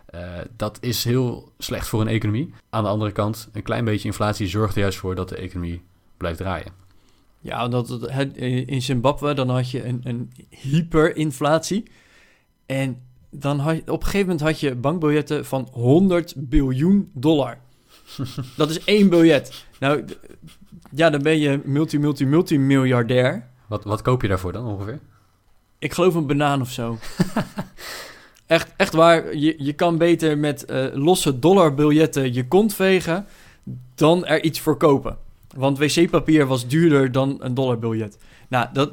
Eh, 0.05 0.21
dat 0.55 0.77
is 0.81 1.03
heel 1.03 1.51
slecht 1.57 1.87
voor 1.87 2.01
een 2.01 2.07
economie. 2.07 2.53
Aan 2.69 2.83
de 2.83 2.89
andere 2.89 3.11
kant, 3.11 3.49
een 3.53 3.63
klein 3.63 3.85
beetje 3.85 4.07
inflatie 4.07 4.47
zorgt 4.47 4.75
er 4.75 4.81
juist 4.81 4.97
voor 4.97 5.15
dat 5.15 5.29
de 5.29 5.35
economie 5.35 5.81
blijft 6.17 6.37
draaien. 6.37 6.71
Ja, 7.39 7.67
dat, 7.67 8.07
in 8.65 8.81
Zimbabwe 8.81 9.33
dan 9.33 9.49
had 9.49 9.71
je 9.71 9.85
een, 9.85 10.01
een 10.03 10.31
hyperinflatie. 10.49 11.83
En 12.65 13.01
dan 13.33 13.59
had, 13.59 13.75
je- 13.75 13.81
op 13.91 13.99
een 13.99 14.05
gegeven 14.05 14.27
moment 14.27 14.41
had 14.47 14.59
je 14.59 14.75
bankbiljetten 14.75 15.45
van 15.45 15.67
100 15.71 16.33
biljoen 16.37 17.09
dollar. 17.13 17.57
dat 18.57 18.69
is 18.69 18.83
één 18.83 19.09
biljet. 19.09 19.65
Nou, 19.79 20.05
ja, 20.91 21.09
dan 21.09 21.21
ben 21.21 21.39
je 21.39 21.61
multi, 21.65 21.99
multi, 21.99 22.25
multimiljardair. 22.25 23.47
Wat, 23.67 23.83
wat 23.83 24.01
koop 24.01 24.21
je 24.21 24.27
daarvoor 24.27 24.51
dan 24.51 24.65
ongeveer? 24.65 24.99
Ik 25.79 25.93
geloof 25.93 26.15
een 26.15 26.27
banaan 26.27 26.61
of 26.61 26.69
zo. 26.69 26.97
echt, 28.47 28.73
echt 28.77 28.93
waar, 28.93 29.35
je, 29.35 29.55
je 29.57 29.73
kan 29.73 29.97
beter 29.97 30.37
met 30.37 30.65
eh, 30.65 30.85
losse 30.93 31.39
dollarbiljetten 31.39 32.33
je 32.33 32.47
kont 32.47 32.73
vegen 32.73 33.25
dan 33.95 34.25
er 34.25 34.43
iets 34.43 34.59
voor 34.59 34.77
kopen. 34.77 35.17
Want 35.55 35.77
wc-papier 35.77 36.45
was 36.45 36.67
duurder 36.67 37.11
dan 37.11 37.37
een 37.39 37.53
dollarbiljet. 37.53 38.17
Nou, 38.47 38.67
dat, 38.73 38.91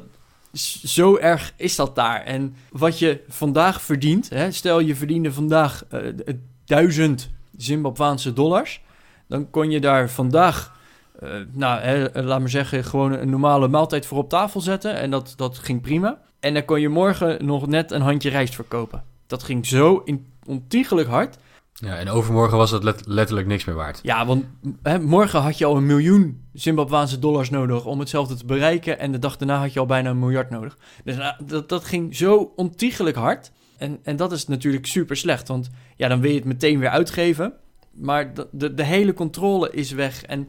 zo 0.83 1.17
erg 1.17 1.53
is 1.55 1.75
dat 1.75 1.95
daar. 1.95 2.21
En 2.21 2.55
wat 2.71 2.99
je 2.99 3.21
vandaag 3.27 3.81
verdient, 3.81 4.29
hè, 4.29 4.51
stel 4.51 4.79
je 4.79 4.95
verdiende 4.95 5.33
vandaag 5.33 5.85
eh, 5.89 5.99
d- 6.07 6.33
duizend 6.65 7.29
Zimbabwaanse 7.57 8.33
dollars, 8.33 8.81
dan 9.27 9.49
kon 9.49 9.71
je 9.71 9.79
daar 9.79 10.09
vandaag, 10.09 10.79
eh, 11.19 11.29
nou, 11.51 11.81
hè, 11.81 12.09
eh, 12.09 12.23
laat 12.23 12.39
maar 12.39 12.49
zeggen, 12.49 12.83
gewoon 12.83 13.11
een 13.11 13.29
normale 13.29 13.67
maaltijd 13.67 14.05
voor 14.05 14.17
op 14.17 14.29
tafel 14.29 14.61
zetten. 14.61 14.95
En 14.95 15.11
dat, 15.11 15.33
dat 15.35 15.57
ging 15.57 15.81
prima. 15.81 16.19
En 16.39 16.53
dan 16.53 16.65
kon 16.65 16.81
je 16.81 16.89
morgen 16.89 17.45
nog 17.45 17.67
net 17.67 17.91
een 17.91 18.01
handje 18.01 18.29
rijst 18.29 18.55
verkopen. 18.55 19.03
Dat 19.27 19.43
ging 19.43 19.65
zo 19.65 20.03
ontiegelijk 20.45 21.07
hard. 21.07 21.37
Ja, 21.73 21.97
en 21.97 22.09
overmorgen 22.09 22.57
was 22.57 22.71
let- 22.71 23.07
letterlijk 23.07 23.47
niks 23.47 23.65
meer 23.65 23.75
waard. 23.75 23.99
Ja, 24.03 24.25
want 24.25 24.45
hè, 24.83 24.99
morgen 24.99 25.41
had 25.41 25.57
je 25.57 25.65
al 25.65 25.77
een 25.77 25.85
miljoen 25.85 26.45
Zimbabwaanse 26.53 27.19
dollars 27.19 27.49
nodig 27.49 27.85
om 27.85 27.99
hetzelfde 27.99 28.35
te 28.35 28.45
bereiken. 28.45 28.99
En 28.99 29.11
de 29.11 29.19
dag 29.19 29.37
daarna 29.37 29.59
had 29.59 29.73
je 29.73 29.79
al 29.79 29.85
bijna 29.85 30.09
een 30.09 30.19
miljard 30.19 30.49
nodig. 30.49 30.77
Dus 31.03 31.15
nou, 31.15 31.45
dat, 31.45 31.69
dat 31.69 31.83
ging 31.83 32.15
zo 32.15 32.53
ontiegelijk 32.55 33.15
hard. 33.15 33.51
En, 33.77 33.99
en 34.03 34.15
dat 34.15 34.31
is 34.31 34.47
natuurlijk 34.47 34.85
super 34.85 35.17
slecht. 35.17 35.47
Want 35.47 35.69
ja, 35.95 36.07
dan 36.07 36.21
wil 36.21 36.29
je 36.29 36.35
het 36.35 36.45
meteen 36.45 36.79
weer 36.79 36.89
uitgeven. 36.89 37.53
Maar 37.91 38.33
de, 38.33 38.47
de, 38.51 38.73
de 38.73 38.83
hele 38.83 39.13
controle 39.13 39.71
is 39.71 39.91
weg. 39.91 40.23
En 40.23 40.47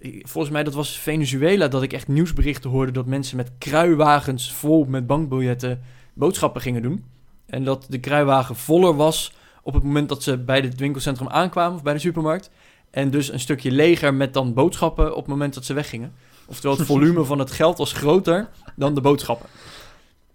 eh, 0.00 0.20
volgens 0.22 0.52
mij, 0.52 0.62
dat 0.62 0.74
was 0.74 0.98
Venezuela, 0.98 1.68
dat 1.68 1.82
ik 1.82 1.92
echt 1.92 2.08
nieuwsberichten 2.08 2.70
hoorde 2.70 2.92
dat 2.92 3.06
mensen 3.06 3.36
met 3.36 3.50
kruiwagens 3.58 4.52
vol 4.52 4.84
met 4.84 5.06
bankbiljetten 5.06 5.82
boodschappen 6.14 6.60
gingen 6.60 6.82
doen. 6.82 7.04
En 7.46 7.64
dat 7.64 7.86
de 7.88 7.98
kruiwagen 7.98 8.56
voller 8.56 8.96
was 8.96 9.32
op 9.62 9.74
het 9.74 9.82
moment 9.82 10.08
dat 10.08 10.22
ze 10.22 10.38
bij 10.38 10.60
het 10.60 10.80
winkelcentrum 10.80 11.28
aankwamen 11.28 11.76
of 11.76 11.82
bij 11.82 11.92
de 11.92 11.98
supermarkt. 11.98 12.50
En 12.90 13.10
dus 13.10 13.32
een 13.32 13.40
stukje 13.40 13.70
leger 13.70 14.14
met 14.14 14.34
dan 14.34 14.54
boodschappen 14.54 15.10
op 15.10 15.22
het 15.22 15.26
moment 15.26 15.54
dat 15.54 15.64
ze 15.64 15.74
weggingen. 15.74 16.14
Oftewel, 16.46 16.76
het 16.76 16.86
volume 16.92 17.24
van 17.24 17.38
het 17.38 17.50
geld 17.50 17.78
was 17.78 17.92
groter 17.92 18.48
dan 18.76 18.94
de 18.94 19.00
boodschappen. 19.00 19.48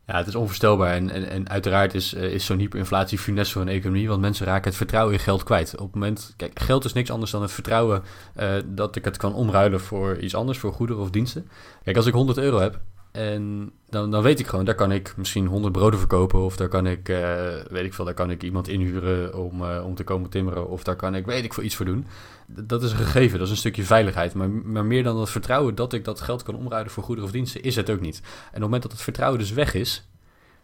Ja, 0.08 0.18
het 0.18 0.28
is 0.28 0.36
onvoorstelbaar. 0.36 0.94
En, 0.94 1.10
en, 1.10 1.30
en 1.30 1.50
uiteraard 1.50 1.94
is, 1.94 2.14
eh, 2.14 2.34
is 2.34 2.46
zo'n 2.46 2.60
hyperinflatie 2.60 3.18
funest 3.18 3.52
voor 3.52 3.62
een 3.62 3.68
economie, 3.68 4.08
want 4.08 4.22
mensen 4.22 4.46
raken 4.46 4.68
het 4.68 4.76
vertrouwen 4.78 5.14
in 5.14 5.20
geld 5.20 5.44
kwijt. 5.44 5.74
Op 5.74 5.86
het 5.86 5.94
moment, 5.94 6.34
kijk, 6.38 6.60
geld 6.60 6.86
is 6.86 6.94
niks 6.94 7.12
anders 7.12 7.32
dan 7.32 7.42
het 7.42 7.52
vertrouwen 7.52 8.04
eh, 8.36 8.50
dat 8.66 8.96
ik 8.96 9.06
het 9.06 9.18
kan 9.18 9.34
omruilen 9.34 9.80
voor 9.80 10.18
iets 10.18 10.36
anders, 10.36 10.58
voor 10.58 10.74
goederen 10.74 11.02
of 11.02 11.10
diensten. 11.10 11.50
Kijk, 11.84 11.96
als 11.96 12.06
ik 12.06 12.14
100 12.14 12.38
euro 12.38 12.60
heb, 12.60 12.80
en 13.18 13.72
dan, 13.90 14.12
dan 14.12 14.24
weet 14.24 14.40
ik 14.40 14.48
gewoon, 14.48 14.66
daar 14.66 14.76
kan 14.76 14.92
ik 14.92 15.14
misschien 15.18 15.46
100 15.46 15.74
broden 15.74 16.00
verkopen, 16.00 16.40
of 16.40 16.58
daar 16.58 16.68
kan 16.68 16.88
ik, 16.88 17.10
eh, 17.10 17.46
weet 17.70 17.86
ik 17.86 17.94
veel, 17.94 18.06
daar 18.06 18.14
kan 18.14 18.32
ik 18.32 18.44
iemand 18.44 18.68
inhuren 18.68 19.36
om, 19.36 19.64
eh, 19.64 19.86
om 19.86 19.96
te 19.96 20.04
komen 20.04 20.30
timmeren, 20.30 20.70
of 20.70 20.84
daar 20.84 20.96
kan 20.96 21.16
ik, 21.16 21.26
weet 21.26 21.44
ik 21.44 21.54
veel, 21.54 21.64
iets 21.64 21.76
voor 21.76 21.86
doen. 21.86 22.06
Dat 22.48 22.84
is 22.84 22.92
een 22.92 22.98
gegeven, 22.98 23.38
dat 23.38 23.48
is 23.48 23.54
een 23.54 23.60
stukje 23.60 23.84
veiligheid. 23.84 24.34
Maar, 24.34 24.50
maar 24.50 24.86
meer 24.86 25.04
dan 25.04 25.18
dat 25.18 25.30
vertrouwen 25.30 25.76
dat 25.76 25.94
ik 25.94 26.06
dat 26.06 26.22
geld 26.22 26.44
kan 26.44 26.56
omruilen 26.56 26.92
voor 26.92 27.04
goederen 27.04 27.30
of 27.30 27.36
diensten, 27.36 27.62
is 27.62 27.76
het 27.76 27.90
ook 27.90 28.00
niet. 28.00 28.22
En 28.24 28.48
op 28.48 28.52
het 28.52 28.62
moment 28.62 28.82
dat 28.82 28.92
het 28.92 29.02
vertrouwen 29.02 29.40
dus 29.40 29.52
weg 29.52 29.74
is, 29.74 30.08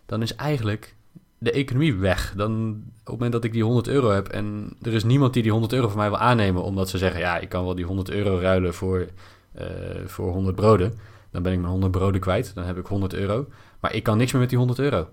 dan 0.05 0.21
is 0.21 0.35
eigenlijk 0.35 0.95
de 1.37 1.51
economie 1.51 1.95
weg. 1.95 2.33
Dan, 2.35 2.69
op 2.85 3.03
het 3.03 3.13
moment 3.13 3.31
dat 3.31 3.43
ik 3.43 3.51
die 3.51 3.63
100 3.63 3.87
euro 3.87 4.09
heb 4.11 4.27
en 4.27 4.75
er 4.81 4.93
is 4.93 5.03
niemand 5.03 5.33
die 5.33 5.41
die 5.41 5.51
100 5.51 5.73
euro 5.73 5.87
van 5.87 5.97
mij 5.97 6.09
wil 6.09 6.19
aannemen, 6.19 6.63
omdat 6.63 6.89
ze 6.89 6.97
zeggen, 6.97 7.19
ja, 7.19 7.37
ik 7.37 7.49
kan 7.49 7.63
wel 7.63 7.75
die 7.75 7.85
100 7.85 8.09
euro 8.09 8.39
ruilen 8.39 8.73
voor, 8.73 9.07
eh, 9.53 9.67
voor 10.05 10.31
100 10.31 10.55
broden. 10.55 10.93
Dan 11.33 11.43
ben 11.43 11.51
ik 11.51 11.59
mijn 11.59 11.71
100 11.71 11.91
broden 11.91 12.21
kwijt, 12.21 12.55
dan 12.55 12.63
heb 12.63 12.77
ik 12.77 12.87
100 12.87 13.13
euro. 13.13 13.47
Maar 13.79 13.93
ik 13.93 14.03
kan 14.03 14.17
niks 14.17 14.31
meer 14.31 14.41
met 14.41 14.49
die 14.49 14.57
100 14.57 14.79
euro. 14.79 15.09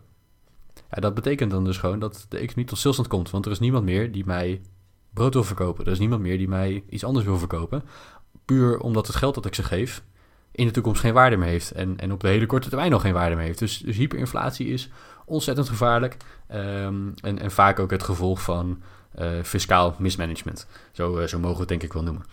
Ja, 0.75 1.01
dat 1.01 1.15
betekent 1.15 1.51
dan 1.51 1.65
dus 1.65 1.79
gewoon 1.79 1.99
dat 1.99 2.27
de 2.29 2.39
economie 2.39 2.65
tot 2.65 2.79
stilstand 2.79 3.09
komt. 3.09 3.31
Want 3.31 3.47
er 3.47 3.53
is 3.53 3.59
niemand 3.59 3.85
meer 3.85 4.13
die 4.13 4.27
mij 4.27 4.61
brood 5.15 5.35
wil 5.35 5.45
verkopen. 5.45 5.85
Er 5.85 5.93
is 5.93 5.99
niemand 5.99 6.23
meer 6.23 6.39
die 6.39 6.49
mij 6.49 6.85
iets 6.89 7.05
anders 7.05 7.25
wil 7.25 7.39
verkopen. 7.39 7.83
Puur 8.45 8.79
omdat 8.79 9.07
het 9.07 9.17
geld 9.17 9.35
dat 9.35 9.47
ik 9.47 9.55
ze 9.55 9.63
geef 9.63 10.03
in 10.53 10.67
de 10.67 10.73
toekomst 10.73 11.01
geen 11.01 11.13
waarde 11.13 11.37
meer 11.37 11.49
heeft. 11.49 11.71
En, 11.71 11.99
en 11.99 12.13
op 12.13 12.21
de 12.21 12.29
hele 12.29 12.47
korte 12.47 12.69
termijn 12.69 12.91
nog 12.91 13.03
geen 13.03 13.13
waarde 13.13 13.37
meer 13.37 13.45
heeft. 13.45 13.59
Dus, 13.59 13.79
dus 13.79 13.97
hyperinflatie 13.97 14.69
is 14.69 14.91
ontzettend 15.25 15.69
gevaarlijk. 15.69 16.17
Ehm, 16.47 17.09
en, 17.23 17.39
en 17.39 17.51
vaak 17.51 17.79
ook 17.79 17.91
het 17.91 18.03
gevolg 18.03 18.43
van 18.43 18.83
uh, 19.19 19.43
fiscaal 19.43 19.95
mismanagement. 19.99 20.67
Zo, 20.93 21.19
uh, 21.19 21.27
zo 21.27 21.39
mogen 21.39 21.55
we 21.55 21.61
het 21.61 21.69
denk 21.69 21.83
ik 21.83 21.93
wel 21.93 22.03
noemen. 22.03 22.25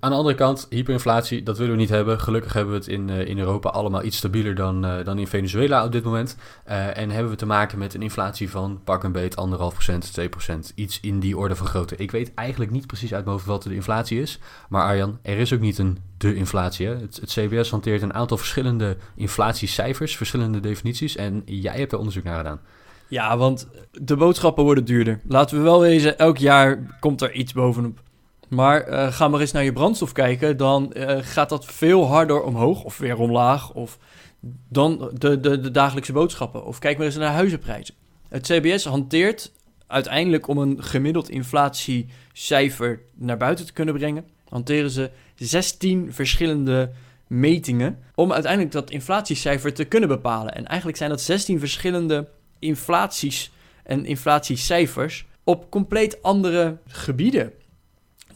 Aan 0.00 0.10
de 0.10 0.16
andere 0.16 0.34
kant, 0.34 0.66
hyperinflatie, 0.70 1.42
dat 1.42 1.58
willen 1.58 1.72
we 1.72 1.80
niet 1.80 1.88
hebben. 1.88 2.20
Gelukkig 2.20 2.52
hebben 2.52 2.72
we 2.72 2.78
het 2.78 2.88
in, 2.88 3.08
uh, 3.08 3.28
in 3.28 3.38
Europa 3.38 3.68
allemaal 3.68 4.02
iets 4.02 4.16
stabieler 4.16 4.54
dan, 4.54 4.84
uh, 4.84 5.04
dan 5.04 5.18
in 5.18 5.26
Venezuela 5.26 5.84
op 5.84 5.92
dit 5.92 6.04
moment. 6.04 6.36
Uh, 6.68 6.96
en 6.96 7.10
hebben 7.10 7.30
we 7.30 7.38
te 7.38 7.46
maken 7.46 7.78
met 7.78 7.94
een 7.94 8.02
inflatie 8.02 8.50
van 8.50 8.80
pak 8.84 9.04
een 9.04 9.12
beet 9.12 9.34
1,5%, 9.34 10.10
2%. 10.12 10.72
Iets 10.74 11.00
in 11.00 11.20
die 11.20 11.36
orde 11.36 11.56
van 11.56 11.66
grootte. 11.66 11.96
Ik 11.96 12.10
weet 12.10 12.34
eigenlijk 12.34 12.70
niet 12.70 12.86
precies 12.86 13.14
uit 13.14 13.24
mijn 13.24 13.36
hoofd 13.36 13.48
wat 13.48 13.62
de 13.62 13.74
inflatie 13.74 14.20
is. 14.20 14.38
Maar 14.68 14.82
Arjan, 14.82 15.18
er 15.22 15.38
is 15.38 15.52
ook 15.52 15.60
niet 15.60 15.78
een 15.78 15.98
de 16.18 16.34
inflatie. 16.34 16.86
Hè? 16.86 16.96
Het, 16.96 17.16
het 17.20 17.30
CBS 17.30 17.70
hanteert 17.70 18.02
een 18.02 18.14
aantal 18.14 18.36
verschillende 18.36 18.96
inflatiecijfers, 19.14 20.16
verschillende 20.16 20.60
definities. 20.60 21.16
En 21.16 21.42
jij 21.44 21.76
hebt 21.76 21.92
er 21.92 21.98
onderzoek 21.98 22.24
naar 22.24 22.36
gedaan. 22.36 22.60
Ja, 23.08 23.36
want 23.36 23.68
de 23.92 24.16
boodschappen 24.16 24.64
worden 24.64 24.84
duurder. 24.84 25.20
Laten 25.28 25.56
we 25.56 25.62
wel 25.62 25.80
wezen, 25.80 26.18
elk 26.18 26.38
jaar 26.38 26.96
komt 27.00 27.22
er 27.22 27.32
iets 27.32 27.52
bovenop. 27.52 28.00
Maar 28.48 28.88
uh, 28.88 29.12
ga 29.12 29.28
maar 29.28 29.40
eens 29.40 29.52
naar 29.52 29.64
je 29.64 29.72
brandstof 29.72 30.12
kijken, 30.12 30.56
dan 30.56 30.92
uh, 30.96 31.16
gaat 31.20 31.48
dat 31.48 31.64
veel 31.64 32.06
harder 32.06 32.42
omhoog 32.42 32.84
of 32.84 32.98
weer 32.98 33.18
omlaag 33.18 33.72
of 33.72 33.98
dan 34.68 35.10
de, 35.12 35.40
de, 35.40 35.60
de 35.60 35.70
dagelijkse 35.70 36.12
boodschappen. 36.12 36.64
Of 36.64 36.78
kijk 36.78 36.96
maar 36.96 37.06
eens 37.06 37.16
naar 37.16 37.32
huizenprijzen. 37.32 37.94
Het 38.28 38.46
CBS 38.46 38.84
hanteert 38.84 39.52
uiteindelijk 39.86 40.48
om 40.48 40.58
een 40.58 40.82
gemiddeld 40.82 41.30
inflatiecijfer 41.30 43.00
naar 43.14 43.36
buiten 43.36 43.66
te 43.66 43.72
kunnen 43.72 43.94
brengen, 43.94 44.24
hanteren 44.48 44.90
ze 44.90 45.10
16 45.34 46.12
verschillende 46.12 46.90
metingen 47.26 47.98
om 48.14 48.32
uiteindelijk 48.32 48.72
dat 48.72 48.90
inflatiecijfer 48.90 49.74
te 49.74 49.84
kunnen 49.84 50.08
bepalen. 50.08 50.54
En 50.54 50.66
eigenlijk 50.66 50.98
zijn 50.98 51.10
dat 51.10 51.20
16 51.20 51.58
verschillende 51.58 52.28
inflaties 52.58 53.52
en 53.82 54.04
inflatiecijfers 54.04 55.26
op 55.44 55.70
compleet 55.70 56.22
andere 56.22 56.78
gebieden. 56.86 57.52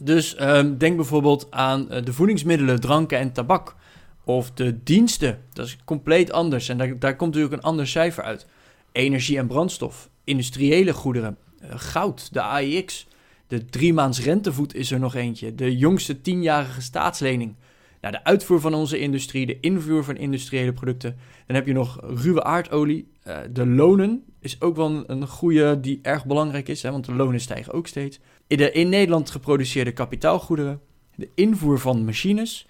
Dus 0.03 0.41
um, 0.41 0.77
denk 0.77 0.95
bijvoorbeeld 0.95 1.47
aan 1.49 1.87
uh, 1.91 2.03
de 2.03 2.13
voedingsmiddelen, 2.13 2.79
dranken 2.79 3.17
en 3.17 3.31
tabak. 3.31 3.75
Of 4.23 4.51
de 4.51 4.83
diensten, 4.83 5.39
dat 5.53 5.65
is 5.65 5.77
compleet 5.85 6.31
anders. 6.31 6.69
En 6.69 6.77
daar, 6.77 6.99
daar 6.99 7.15
komt 7.15 7.33
natuurlijk 7.33 7.61
een 7.61 7.69
ander 7.69 7.87
cijfer 7.87 8.23
uit. 8.23 8.45
Energie 8.91 9.37
en 9.37 9.47
brandstof, 9.47 10.09
industriële 10.23 10.93
goederen, 10.93 11.37
uh, 11.63 11.69
goud, 11.75 12.33
de 12.33 12.41
AIX. 12.41 13.07
De 13.47 13.65
drie 13.65 13.93
maands 13.93 14.21
rentevoet 14.21 14.75
is 14.75 14.91
er 14.91 14.99
nog 14.99 15.15
eentje. 15.15 15.55
De 15.55 15.77
jongste 15.77 16.21
tienjarige 16.21 16.81
staatslening. 16.81 17.55
Nou, 18.01 18.13
de 18.13 18.23
uitvoer 18.23 18.59
van 18.59 18.73
onze 18.73 18.99
industrie, 18.99 19.45
de 19.45 19.59
invoer 19.59 20.03
van 20.03 20.17
industriële 20.17 20.73
producten. 20.73 21.17
Dan 21.47 21.55
heb 21.55 21.67
je 21.67 21.73
nog 21.73 21.99
ruwe 22.01 22.43
aardolie. 22.43 23.10
Uh, 23.27 23.37
de 23.51 23.67
lonen 23.67 24.23
is 24.39 24.61
ook 24.61 24.75
wel 24.75 25.03
een 25.07 25.27
goede 25.27 25.79
die 25.79 25.99
erg 26.01 26.25
belangrijk 26.25 26.67
is, 26.67 26.81
hè, 26.83 26.91
want 26.91 27.05
de 27.05 27.13
lonen 27.13 27.39
stijgen 27.39 27.73
ook 27.73 27.87
steeds. 27.87 28.19
De 28.47 28.71
in 28.71 28.89
Nederland 28.89 29.29
geproduceerde 29.29 29.91
kapitaalgoederen, 29.91 30.79
de 31.15 31.29
invoer 31.35 31.79
van 31.79 32.05
machines. 32.05 32.67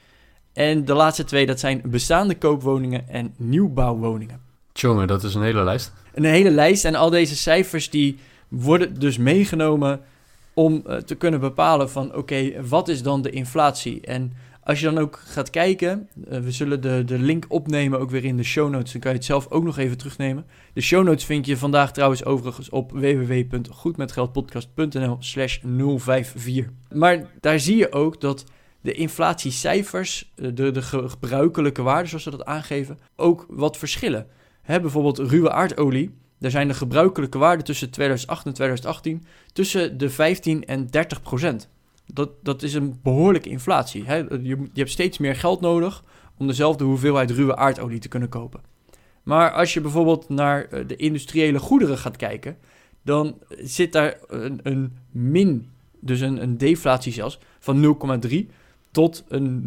En 0.54 0.86
de 0.86 0.94
laatste 0.94 1.24
twee, 1.24 1.46
dat 1.46 1.60
zijn 1.60 1.82
bestaande 1.86 2.38
koopwoningen 2.38 3.10
en 3.10 3.34
nieuwbouwwoningen. 3.38 4.42
Tjonge, 4.72 5.06
dat 5.06 5.24
is 5.24 5.34
een 5.34 5.42
hele 5.42 5.64
lijst. 5.64 5.94
Een 6.14 6.24
hele 6.24 6.52
lijst 6.52 6.86
en 6.86 6.96
al 6.96 7.10
deze 7.10 7.36
cijfers 7.36 7.90
die 7.90 8.18
worden 8.48 9.00
dus 9.00 9.18
meegenomen 9.18 10.02
om 10.54 10.84
uh, 10.88 10.96
te 10.96 11.16
kunnen 11.16 11.40
bepalen 11.40 11.90
van 11.90 12.08
oké, 12.08 12.18
okay, 12.18 12.64
wat 12.64 12.88
is 12.88 13.04
dan 13.04 13.22
de 13.22 13.30
inflatie? 13.30 14.02
En 14.02 14.34
als 14.64 14.80
je 14.80 14.86
dan 14.86 14.98
ook 14.98 15.22
gaat 15.26 15.50
kijken, 15.50 16.10
uh, 16.16 16.40
we 16.40 16.52
zullen 16.52 16.82
de, 16.82 17.04
de 17.06 17.20
link 17.20 17.46
opnemen 17.48 18.00
ook 18.00 18.10
weer 18.10 18.26
in 18.26 18.38
de 18.38 18.44
show 18.44 18.70
notes. 18.70 18.92
Dan 18.92 19.02
kan 19.02 19.12
je 19.12 19.18
het 19.18 19.26
zelf 19.26 19.50
ook 19.50 19.64
nog 19.64 19.78
even 19.78 19.98
terugnemen. 19.98 20.46
De 20.74 20.82
show 20.82 21.04
notes 21.04 21.26
vind 21.26 21.46
je 21.46 21.58
vandaag 21.58 21.92
trouwens 21.92 22.26
overigens 22.26 22.70
op 22.70 22.92
www.goedmetgeldpodcast.nl 22.92 25.18
slash 25.20 25.60
054. 25.98 26.66
Maar 26.94 27.26
daar 27.40 27.60
zie 27.60 27.76
je 27.76 27.92
ook 27.92 28.22
dat 28.22 28.46
de 28.82 28.92
inflatiecijfers, 28.92 30.32
de, 30.36 30.54
de 30.54 30.82
gebruikelijke 30.82 31.82
waarden 31.82 32.08
zoals 32.08 32.24
ze 32.24 32.30
dat 32.30 32.46
aangeven, 32.46 33.00
ook 33.16 33.46
wat 33.50 33.78
verschillen. 33.78 34.28
Hè, 34.62 34.80
bijvoorbeeld 34.80 35.18
ruwe 35.18 35.52
aardolie. 35.52 36.20
Daar 36.40 36.52
zijn 36.52 36.68
de 36.68 36.74
gebruikelijke 36.74 37.38
waarden 37.38 37.66
tussen 37.66 37.90
2008 37.90 38.46
en 38.46 38.54
2018 38.54 39.24
tussen 39.54 39.98
de 39.98 40.10
15 40.10 40.66
en 40.66 40.88
30 40.88 41.22
procent. 41.22 41.70
Dat, 42.14 42.30
dat 42.44 42.64
is 42.64 42.74
een 42.74 43.00
behoorlijke 43.04 43.50
inflatie. 43.50 44.06
Hè? 44.06 44.16
Je, 44.16 44.40
je 44.42 44.70
hebt 44.74 44.90
steeds 44.90 45.18
meer 45.18 45.36
geld 45.36 45.62
nodig 45.62 46.04
om 46.38 46.48
dezelfde 46.48 46.84
hoeveelheid 46.84 47.32
ruwe 47.32 47.56
aardolie 47.56 48.00
te 48.00 48.08
kunnen 48.08 48.30
kopen. 48.30 48.62
Maar 49.24 49.52
als 49.52 49.74
je 49.74 49.82
bijvoorbeeld 49.82 50.30
naar 50.30 50.88
de 50.88 50.96
industriële 50.96 51.60
goederen 51.60 51.98
gaat 51.98 52.16
kijken, 52.16 52.58
dan 53.02 53.38
zit 53.50 53.92
daar 53.92 54.18
een, 54.28 54.60
een 54.64 54.98
min, 55.12 55.70
dus 56.00 56.20
een, 56.20 56.42
een 56.42 56.58
deflatie 56.58 57.14
zelfs, 57.14 57.40
van 57.60 57.98
0,3 58.28 58.36
tot 58.92 59.24
een 59.28 59.64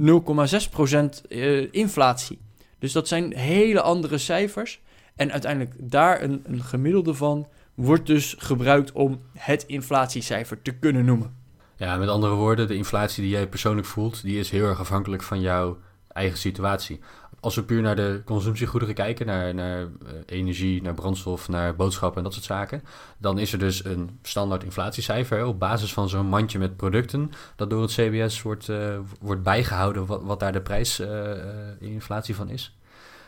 0,6% 1.23 1.29
uh, 1.29 1.73
inflatie. 1.73 2.39
Dus 2.79 2.93
dat 2.93 3.09
zijn 3.09 3.37
hele 3.37 3.81
andere 3.81 4.19
cijfers. 4.19 4.81
En 5.17 5.33
uiteindelijk 5.33 5.75
daar 5.79 6.23
een, 6.23 6.43
een 6.47 6.63
gemiddelde 6.63 7.15
van 7.15 7.47
wordt 7.75 8.07
dus 8.07 8.35
gebruikt 8.39 8.93
om 8.93 9.21
het 9.33 9.65
inflatiecijfer 9.67 10.63
te 10.63 10.73
kunnen 10.73 11.05
noemen. 11.05 11.44
Ja, 11.77 11.97
met 11.97 12.09
andere 12.09 12.35
woorden, 12.35 12.69
de 12.69 12.77
inflatie 12.77 13.23
die 13.23 13.33
jij 13.33 13.49
persoonlijk 13.49 13.87
voelt, 13.87 14.23
die 14.23 14.39
is 14.39 14.51
heel 14.51 14.67
erg 14.67 14.79
afhankelijk 14.79 15.23
van 15.23 15.41
jouw 15.41 15.79
eigen 16.09 16.39
situatie. 16.39 17.01
Als 17.41 17.55
we 17.55 17.63
puur 17.63 17.83
naar 17.83 17.97
de 17.97 18.23
consumptiegoederen 18.25 18.95
kijken, 18.95 19.27
naar, 19.27 19.55
uh, 19.55 19.87
energie, 20.27 20.83
naar 20.83 20.95
brandstof, 20.95 21.49
naar 21.49 21.77
boodschappen 21.77 22.19
en 22.19 22.25
dat 22.25 22.33
soort 22.33 22.45
zaken, 22.45 22.83
dan 23.19 23.39
is 23.39 23.53
er 23.53 23.59
dus 23.59 23.85
een 23.85 24.19
standaard 24.23 24.65
inflatiecijfer 24.65 25.47
op 25.47 25.59
basis 25.59 25.93
van 25.93 26.09
zo'n 26.09 26.27
mandje 26.27 26.59
met 26.59 26.77
producten, 26.77 27.31
dat 27.57 27.71
door 27.71 27.83
het 27.83 27.93
CBS 27.93 28.43
wordt, 28.43 28.69
uh, 28.69 28.99
wordt 29.21 29.43
bijgehouden 29.43 30.07
wat, 30.07 30.23
wat 30.23 30.41
daar 30.41 30.53
de 30.53 30.61
prijsinflatie 30.61 32.35
uh, 32.35 32.41
van 32.41 32.49
is. 32.49 32.79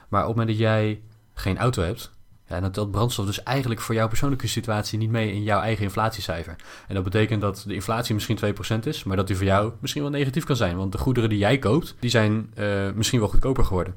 Maar 0.09 0.23
op 0.23 0.29
het 0.29 0.37
moment 0.37 0.59
dat 0.59 0.67
jij 0.67 1.03
geen 1.35 1.59
auto 1.59 1.83
hebt, 1.83 2.11
ja, 2.49 2.61
dan 2.61 2.71
telt 2.71 2.91
brandstof 2.91 3.27
dus 3.27 3.43
eigenlijk 3.43 3.81
voor 3.81 3.95
jouw 3.95 4.09
persoonlijke 4.09 4.47
situatie 4.47 4.99
niet 4.99 5.11
mee 5.11 5.33
in 5.33 5.43
jouw 5.43 5.61
eigen 5.61 5.85
inflatiecijfer. 5.85 6.57
En 6.89 6.95
dat 6.95 7.05
betekent 7.05 7.41
dat 7.41 7.65
de 7.67 7.75
inflatie 7.75 8.15
misschien 8.15 8.39
2% 8.83 8.87
is, 8.87 9.05
maar 9.05 9.17
dat 9.17 9.27
die 9.27 9.37
voor 9.37 9.45
jou 9.45 9.73
misschien 9.81 10.03
wel 10.03 10.11
negatief 10.11 10.45
kan 10.45 10.57
zijn. 10.57 10.77
Want 10.77 10.93
de 10.93 10.99
goederen 10.99 11.29
die 11.29 11.39
jij 11.39 11.59
koopt, 11.59 11.97
die 11.99 12.11
zijn 12.11 12.53
uh, 12.59 12.93
misschien 12.95 13.21
wel 13.21 13.29
goedkoper 13.29 13.65
geworden. 13.65 13.95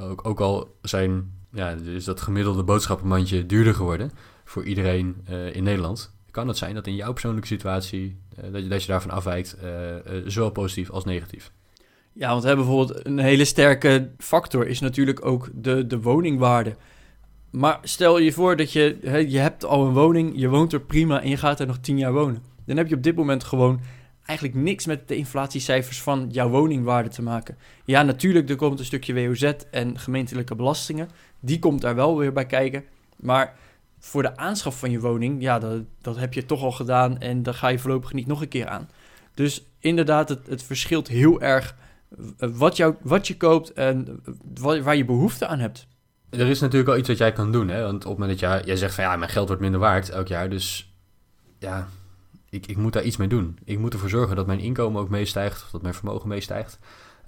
Ook, 0.00 0.26
ook, 0.26 0.40
al 0.40 0.76
zijn, 0.82 1.32
ja, 1.52 1.74
is 1.84 2.04
dat 2.04 2.20
gemiddelde 2.20 2.62
boodschappenmandje 2.62 3.46
duurder 3.46 3.74
geworden 3.74 4.10
voor 4.44 4.64
iedereen 4.64 5.16
uh, 5.30 5.54
in 5.54 5.62
Nederland. 5.62 6.14
Kan 6.30 6.48
het 6.48 6.56
zijn 6.56 6.74
dat 6.74 6.86
in 6.86 6.94
jouw 6.94 7.12
persoonlijke 7.12 7.48
situatie, 7.48 8.20
uh, 8.38 8.52
dat, 8.52 8.62
je, 8.62 8.68
dat 8.68 8.82
je 8.82 8.88
daarvan 8.88 9.10
afwijkt, 9.10 9.56
zowel 10.26 10.50
positief 10.50 10.90
als 10.90 11.04
negatief. 11.04 11.52
Ja, 12.12 12.30
want 12.30 12.42
hebben 12.42 12.66
bijvoorbeeld 12.66 13.06
een 13.06 13.18
hele 13.18 13.44
sterke 13.44 14.10
factor 14.18 14.66
is 14.66 14.80
natuurlijk 14.80 15.24
ook 15.24 15.50
de, 15.54 15.86
de 15.86 16.00
woningwaarde. 16.00 16.76
Maar 17.56 17.78
stel 17.82 18.18
je 18.18 18.32
voor 18.32 18.56
dat 18.56 18.72
je, 18.72 18.98
je 19.28 19.38
hebt 19.38 19.64
al 19.64 19.86
een 19.86 19.92
woning, 19.92 20.32
je 20.34 20.48
woont 20.48 20.72
er 20.72 20.80
prima 20.80 21.22
en 21.22 21.28
je 21.28 21.36
gaat 21.36 21.60
er 21.60 21.66
nog 21.66 21.78
tien 21.78 21.98
jaar 21.98 22.12
wonen. 22.12 22.42
Dan 22.66 22.76
heb 22.76 22.88
je 22.88 22.94
op 22.94 23.02
dit 23.02 23.16
moment 23.16 23.44
gewoon 23.44 23.80
eigenlijk 24.22 24.58
niks 24.58 24.86
met 24.86 25.08
de 25.08 25.16
inflatiecijfers 25.16 26.02
van 26.02 26.28
jouw 26.30 26.48
woningwaarde 26.48 27.08
te 27.08 27.22
maken. 27.22 27.56
Ja, 27.84 28.02
natuurlijk, 28.02 28.50
er 28.50 28.56
komt 28.56 28.78
een 28.78 28.84
stukje 28.84 29.14
WOZ 29.14 29.52
en 29.70 29.98
gemeentelijke 29.98 30.54
belastingen. 30.54 31.08
Die 31.40 31.58
komt 31.58 31.80
daar 31.80 31.94
wel 31.94 32.18
weer 32.18 32.32
bij 32.32 32.46
kijken. 32.46 32.84
Maar 33.16 33.54
voor 33.98 34.22
de 34.22 34.36
aanschaf 34.36 34.78
van 34.78 34.90
je 34.90 35.00
woning, 35.00 35.42
ja, 35.42 35.58
dat, 35.58 35.82
dat 36.00 36.16
heb 36.16 36.34
je 36.34 36.46
toch 36.46 36.62
al 36.62 36.72
gedaan 36.72 37.18
en 37.18 37.42
daar 37.42 37.54
ga 37.54 37.68
je 37.68 37.78
voorlopig 37.78 38.12
niet 38.12 38.26
nog 38.26 38.40
een 38.40 38.48
keer 38.48 38.66
aan. 38.66 38.88
Dus 39.34 39.66
inderdaad, 39.78 40.28
het, 40.28 40.46
het 40.46 40.62
verschilt 40.62 41.08
heel 41.08 41.40
erg 41.40 41.76
wat, 42.38 42.92
wat 43.02 43.26
je 43.26 43.36
koopt 43.36 43.72
en 43.72 44.22
waar 44.58 44.96
je 44.96 45.04
behoefte 45.04 45.46
aan 45.46 45.58
hebt. 45.58 45.86
Er 46.30 46.46
is 46.46 46.60
natuurlijk 46.60 46.90
wel 46.90 46.98
iets 46.98 47.08
wat 47.08 47.18
jij 47.18 47.32
kan 47.32 47.52
doen. 47.52 47.68
Hè? 47.68 47.82
Want 47.82 48.04
op 48.04 48.10
het 48.10 48.18
moment 48.18 48.40
dat 48.40 48.50
jij, 48.50 48.62
jij 48.64 48.76
zegt 48.76 48.94
van 48.94 49.04
ja, 49.04 49.16
mijn 49.16 49.30
geld 49.30 49.46
wordt 49.46 49.62
minder 49.62 49.80
waard 49.80 50.10
elk 50.10 50.28
jaar. 50.28 50.50
Dus 50.50 50.92
ja, 51.58 51.88
ik, 52.50 52.66
ik 52.66 52.76
moet 52.76 52.92
daar 52.92 53.04
iets 53.04 53.16
mee 53.16 53.28
doen. 53.28 53.58
Ik 53.64 53.78
moet 53.78 53.92
ervoor 53.92 54.08
zorgen 54.08 54.36
dat 54.36 54.46
mijn 54.46 54.60
inkomen 54.60 55.00
ook 55.00 55.08
meestijgt. 55.08 55.62
Of 55.62 55.70
dat 55.70 55.82
mijn 55.82 55.94
vermogen 55.94 56.28
meestijgt. 56.28 56.78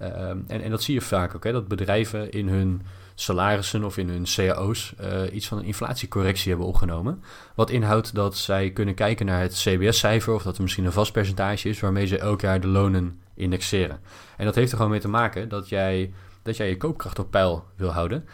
Uh, 0.01 0.29
en, 0.29 0.47
en 0.47 0.69
dat 0.69 0.83
zie 0.83 0.93
je 0.93 1.01
vaak 1.01 1.35
ook. 1.35 1.43
Hè? 1.43 1.51
Dat 1.51 1.67
bedrijven 1.67 2.31
in 2.31 2.47
hun 2.47 2.81
salarissen 3.15 3.83
of 3.83 3.97
in 3.97 4.09
hun 4.09 4.23
cao's 4.35 4.93
uh, 5.01 5.33
iets 5.33 5.47
van 5.47 5.57
een 5.57 5.63
inflatiecorrectie 5.63 6.49
hebben 6.49 6.67
opgenomen. 6.67 7.23
Wat 7.55 7.69
inhoudt 7.69 8.15
dat 8.15 8.37
zij 8.37 8.71
kunnen 8.71 8.95
kijken 8.95 9.25
naar 9.25 9.41
het 9.41 9.53
CBS-cijfer. 9.53 10.33
Of 10.33 10.43
dat 10.43 10.55
er 10.55 10.61
misschien 10.61 10.85
een 10.85 10.91
vast 10.91 11.11
percentage 11.11 11.69
is 11.69 11.79
waarmee 11.79 12.05
ze 12.05 12.17
elk 12.17 12.41
jaar 12.41 12.61
de 12.61 12.67
lonen 12.67 13.19
indexeren. 13.33 13.99
En 14.37 14.45
dat 14.45 14.55
heeft 14.55 14.71
er 14.71 14.77
gewoon 14.77 14.91
mee 14.91 15.01
te 15.01 15.07
maken 15.07 15.49
dat 15.49 15.69
jij, 15.69 16.13
dat 16.41 16.57
jij 16.57 16.69
je 16.69 16.77
koopkracht 16.77 17.19
op 17.19 17.31
peil 17.31 17.65
wil 17.75 17.91
houden 17.91 18.25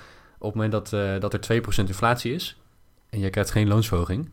op 0.45 0.53
het 0.53 0.61
moment 0.61 0.71
dat, 0.71 1.01
uh, 1.01 1.19
dat 1.19 1.33
er 1.33 1.39
2% 1.39 1.87
inflatie 1.87 2.33
is 2.33 2.57
en 3.09 3.19
je 3.19 3.29
krijgt 3.29 3.51
geen 3.51 3.67
loonsverhoging, 3.67 4.29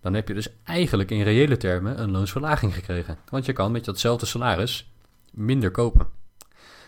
dan 0.00 0.14
heb 0.14 0.28
je 0.28 0.34
dus 0.34 0.48
eigenlijk 0.64 1.10
in 1.10 1.22
reële 1.22 1.56
termen 1.56 2.00
een 2.02 2.10
loonsverlaging 2.10 2.74
gekregen. 2.74 3.18
Want 3.28 3.46
je 3.46 3.52
kan 3.52 3.72
met 3.72 3.84
datzelfde 3.84 4.26
salaris 4.26 4.92
minder 5.30 5.70
kopen. 5.70 6.06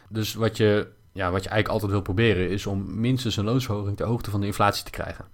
Dus 0.08 0.34
wat 0.34 0.56
je 0.56 0.88
ja, 1.14 1.30
wat 1.30 1.42
je 1.42 1.48
eigenlijk 1.48 1.68
altijd 1.68 1.90
wil 1.90 2.14
proberen 2.14 2.50
is 2.50 2.66
om 2.66 3.00
minstens 3.00 3.36
een 3.36 3.44
loonsverhoging 3.44 3.96
ter 3.96 4.06
hoogte 4.06 4.30
van 4.30 4.40
de 4.40 4.46
inflatie 4.46 4.84
te 4.84 4.90
krijgen. 4.90 5.24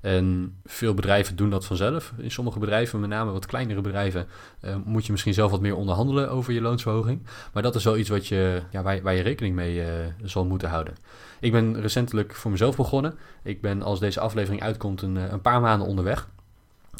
En 0.00 0.56
veel 0.64 0.94
bedrijven 0.94 1.36
doen 1.36 1.50
dat 1.50 1.66
vanzelf. 1.66 2.12
In 2.16 2.30
sommige 2.30 2.58
bedrijven, 2.58 3.00
met 3.00 3.10
name 3.10 3.30
wat 3.30 3.46
kleinere 3.46 3.80
bedrijven, 3.80 4.26
uh, 4.64 4.76
moet 4.84 5.06
je 5.06 5.12
misschien 5.12 5.34
zelf 5.34 5.50
wat 5.50 5.60
meer 5.60 5.76
onderhandelen 5.76 6.30
over 6.30 6.52
je 6.52 6.60
loonsverhoging. 6.60 7.26
Maar 7.52 7.62
dat 7.62 7.74
is 7.74 7.84
wel 7.84 7.96
iets 7.96 8.08
wat 8.08 8.26
je, 8.26 8.62
ja, 8.70 8.82
waar, 8.82 9.02
waar 9.02 9.14
je 9.14 9.22
rekening 9.22 9.54
mee 9.54 9.76
uh, 9.76 9.86
zal 10.22 10.44
moeten 10.44 10.68
houden. 10.68 10.94
Ik 11.40 11.52
ben 11.52 11.80
recentelijk 11.80 12.34
voor 12.34 12.50
mezelf 12.50 12.76
begonnen. 12.76 13.18
Ik 13.42 13.60
ben 13.60 13.82
als 13.82 14.00
deze 14.00 14.20
aflevering 14.20 14.62
uitkomt 14.62 15.02
een, 15.02 15.16
een 15.16 15.40
paar 15.40 15.60
maanden 15.60 15.88
onderweg. 15.88 16.28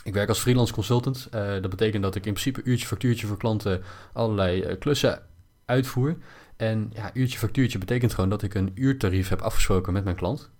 Ik 0.04 0.14
werk 0.14 0.28
als 0.28 0.40
freelance 0.40 0.72
consultant. 0.72 1.28
Dat 1.30 1.70
betekent 1.70 2.02
dat 2.02 2.14
ik 2.14 2.26
in 2.26 2.32
principe 2.32 2.62
uurtje 2.64 2.86
factuurtje 2.86 3.26
voor 3.26 3.36
klanten 3.36 3.82
allerlei 4.12 4.78
klussen 4.78 5.22
uitvoer. 5.64 6.16
En 6.56 6.90
ja, 6.94 7.10
uurtje 7.14 7.38
factuurtje 7.38 7.78
betekent 7.78 8.14
gewoon 8.14 8.30
dat 8.30 8.42
ik 8.42 8.54
een 8.54 8.70
uurtarief 8.74 9.28
heb 9.28 9.40
afgesproken 9.40 9.92
met 9.92 10.04
mijn 10.04 10.16
klant. 10.16 10.50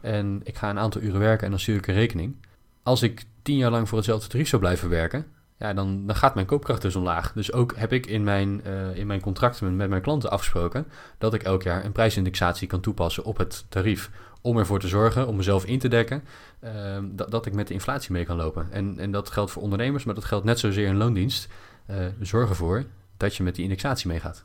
En 0.00 0.40
ik 0.44 0.56
ga 0.56 0.70
een 0.70 0.78
aantal 0.78 1.00
uren 1.00 1.20
werken 1.20 1.44
en 1.44 1.50
dan 1.50 1.60
stuur 1.60 1.76
ik 1.76 1.86
een 1.86 1.94
rekening. 1.94 2.36
Als 2.82 3.02
ik 3.02 3.24
tien 3.42 3.56
jaar 3.56 3.70
lang 3.70 3.88
voor 3.88 3.98
hetzelfde 3.98 4.28
tarief 4.28 4.48
zou 4.48 4.62
blijven 4.62 4.88
werken, 4.88 5.26
ja, 5.58 5.74
dan, 5.74 6.06
dan 6.06 6.16
gaat 6.16 6.34
mijn 6.34 6.46
koopkracht 6.46 6.82
dus 6.82 6.96
omlaag. 6.96 7.32
Dus 7.32 7.52
ook 7.52 7.76
heb 7.76 7.92
ik 7.92 8.06
in 8.06 8.24
mijn, 8.24 8.60
uh, 8.66 8.96
in 8.96 9.06
mijn 9.06 9.20
contracten 9.20 9.76
met 9.76 9.88
mijn 9.88 10.02
klanten 10.02 10.30
afgesproken 10.30 10.86
dat 11.18 11.34
ik 11.34 11.42
elk 11.42 11.62
jaar 11.62 11.84
een 11.84 11.92
prijsindexatie 11.92 12.68
kan 12.68 12.80
toepassen 12.80 13.24
op 13.24 13.36
het 13.36 13.64
tarief. 13.68 14.10
Om 14.40 14.58
ervoor 14.58 14.80
te 14.80 14.88
zorgen, 14.88 15.26
om 15.26 15.36
mezelf 15.36 15.64
in 15.64 15.78
te 15.78 15.88
dekken, 15.88 16.24
uh, 16.64 16.70
dat, 17.02 17.30
dat 17.30 17.46
ik 17.46 17.54
met 17.54 17.68
de 17.68 17.74
inflatie 17.74 18.12
mee 18.12 18.24
kan 18.24 18.36
lopen. 18.36 18.66
En, 18.70 18.98
en 18.98 19.10
dat 19.10 19.30
geldt 19.30 19.50
voor 19.50 19.62
ondernemers, 19.62 20.04
maar 20.04 20.14
dat 20.14 20.24
geldt 20.24 20.44
net 20.44 20.58
zozeer 20.58 20.86
in 20.86 20.96
loondienst. 20.96 21.48
Uh, 21.90 21.96
zorg 22.20 22.48
ervoor 22.48 22.84
dat 23.16 23.36
je 23.36 23.42
met 23.42 23.54
die 23.54 23.64
indexatie 23.64 24.08
meegaat. 24.08 24.44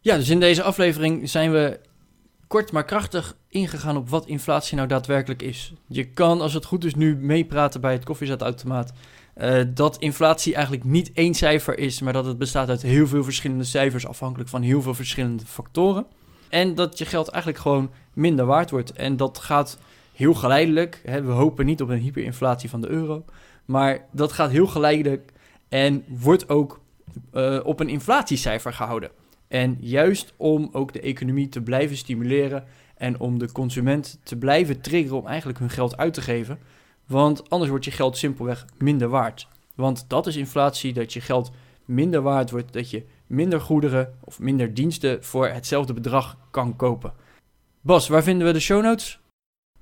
Ja, 0.00 0.16
dus 0.16 0.28
in 0.28 0.40
deze 0.40 0.62
aflevering 0.62 1.28
zijn 1.30 1.52
we 1.52 1.80
kort 2.46 2.72
maar 2.72 2.84
krachtig 2.84 3.36
ingegaan 3.48 3.96
op 3.96 4.08
wat 4.08 4.26
inflatie 4.26 4.76
nou 4.76 4.88
daadwerkelijk 4.88 5.42
is. 5.42 5.72
Je 5.86 6.04
kan, 6.04 6.40
als 6.40 6.54
het 6.54 6.64
goed 6.64 6.84
is, 6.84 6.94
nu 6.94 7.16
meepraten 7.16 7.80
bij 7.80 7.92
het 7.92 8.04
koffiezetautomaat. 8.04 8.92
Uh, 9.36 9.62
dat 9.68 9.96
inflatie 9.98 10.54
eigenlijk 10.54 10.84
niet 10.84 11.12
één 11.12 11.34
cijfer 11.34 11.78
is, 11.78 12.00
maar 12.00 12.12
dat 12.12 12.24
het 12.24 12.38
bestaat 12.38 12.68
uit 12.68 12.82
heel 12.82 13.06
veel 13.06 13.24
verschillende 13.24 13.64
cijfers, 13.64 14.06
afhankelijk 14.06 14.50
van 14.50 14.62
heel 14.62 14.82
veel 14.82 14.94
verschillende 14.94 15.46
factoren. 15.46 16.06
En 16.48 16.74
dat 16.74 16.98
je 16.98 17.04
geld 17.04 17.28
eigenlijk 17.28 17.62
gewoon 17.62 17.90
minder 18.12 18.46
waard 18.46 18.70
wordt. 18.70 18.92
En 18.92 19.16
dat 19.16 19.38
gaat 19.38 19.78
heel 20.12 20.34
geleidelijk. 20.34 21.00
Hè, 21.04 21.22
we 21.22 21.32
hopen 21.32 21.66
niet 21.66 21.82
op 21.82 21.88
een 21.88 21.98
hyperinflatie 21.98 22.70
van 22.70 22.80
de 22.80 22.88
euro. 22.88 23.24
Maar 23.64 24.06
dat 24.12 24.32
gaat 24.32 24.50
heel 24.50 24.66
geleidelijk 24.66 25.32
en 25.68 26.04
wordt 26.06 26.48
ook 26.48 26.80
uh, 27.34 27.60
op 27.64 27.80
een 27.80 27.88
inflatiecijfer 27.88 28.72
gehouden. 28.72 29.10
En 29.48 29.76
juist 29.80 30.32
om 30.36 30.68
ook 30.72 30.92
de 30.92 31.00
economie 31.00 31.48
te 31.48 31.62
blijven 31.62 31.96
stimuleren 31.96 32.64
en 32.96 33.20
om 33.20 33.38
de 33.38 33.52
consument 33.52 34.18
te 34.22 34.36
blijven 34.36 34.80
triggeren 34.80 35.18
om 35.18 35.26
eigenlijk 35.26 35.58
hun 35.58 35.70
geld 35.70 35.96
uit 35.96 36.14
te 36.14 36.22
geven. 36.22 36.58
Want 37.06 37.50
anders 37.50 37.70
wordt 37.70 37.84
je 37.84 37.90
geld 37.90 38.16
simpelweg 38.16 38.64
minder 38.78 39.08
waard. 39.08 39.48
Want 39.74 40.04
dat 40.08 40.26
is 40.26 40.36
inflatie, 40.36 40.92
dat 40.92 41.12
je 41.12 41.20
geld 41.20 41.50
minder 41.84 42.22
waard 42.22 42.50
wordt, 42.50 42.72
dat 42.72 42.90
je 42.90 43.04
minder 43.26 43.60
goederen 43.60 44.14
of 44.24 44.38
minder 44.38 44.74
diensten 44.74 45.24
voor 45.24 45.48
hetzelfde 45.48 45.92
bedrag 45.92 46.36
kan 46.50 46.76
kopen. 46.76 47.12
Bas, 47.80 48.08
waar 48.08 48.22
vinden 48.22 48.46
we 48.46 48.52
de 48.52 48.60
show 48.60 48.82
notes? 48.82 49.20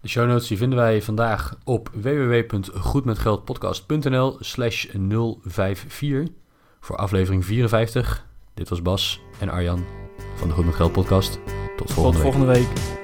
De 0.01 0.09
show 0.09 0.29
notes 0.29 0.49
die 0.49 0.57
vinden 0.57 0.79
wij 0.79 1.03
vandaag 1.03 1.59
op 1.65 1.91
www.goedmetgeldpodcast.nl 1.95 4.37
slash 4.41 4.87
054 5.43 6.29
voor 6.81 6.97
aflevering 6.97 7.45
54. 7.45 8.27
Dit 8.55 8.69
was 8.69 8.83
Bas 8.83 9.21
en 9.39 9.49
Arjan 9.49 9.85
van 10.35 10.49
de 10.49 10.55
Goed 10.55 10.65
met 10.65 10.75
Geld 10.75 10.93
podcast. 10.93 11.39
Tot 11.77 11.93
volgende, 11.93 12.19
Tot 12.19 12.33
volgende 12.33 12.53
week. 12.53 13.04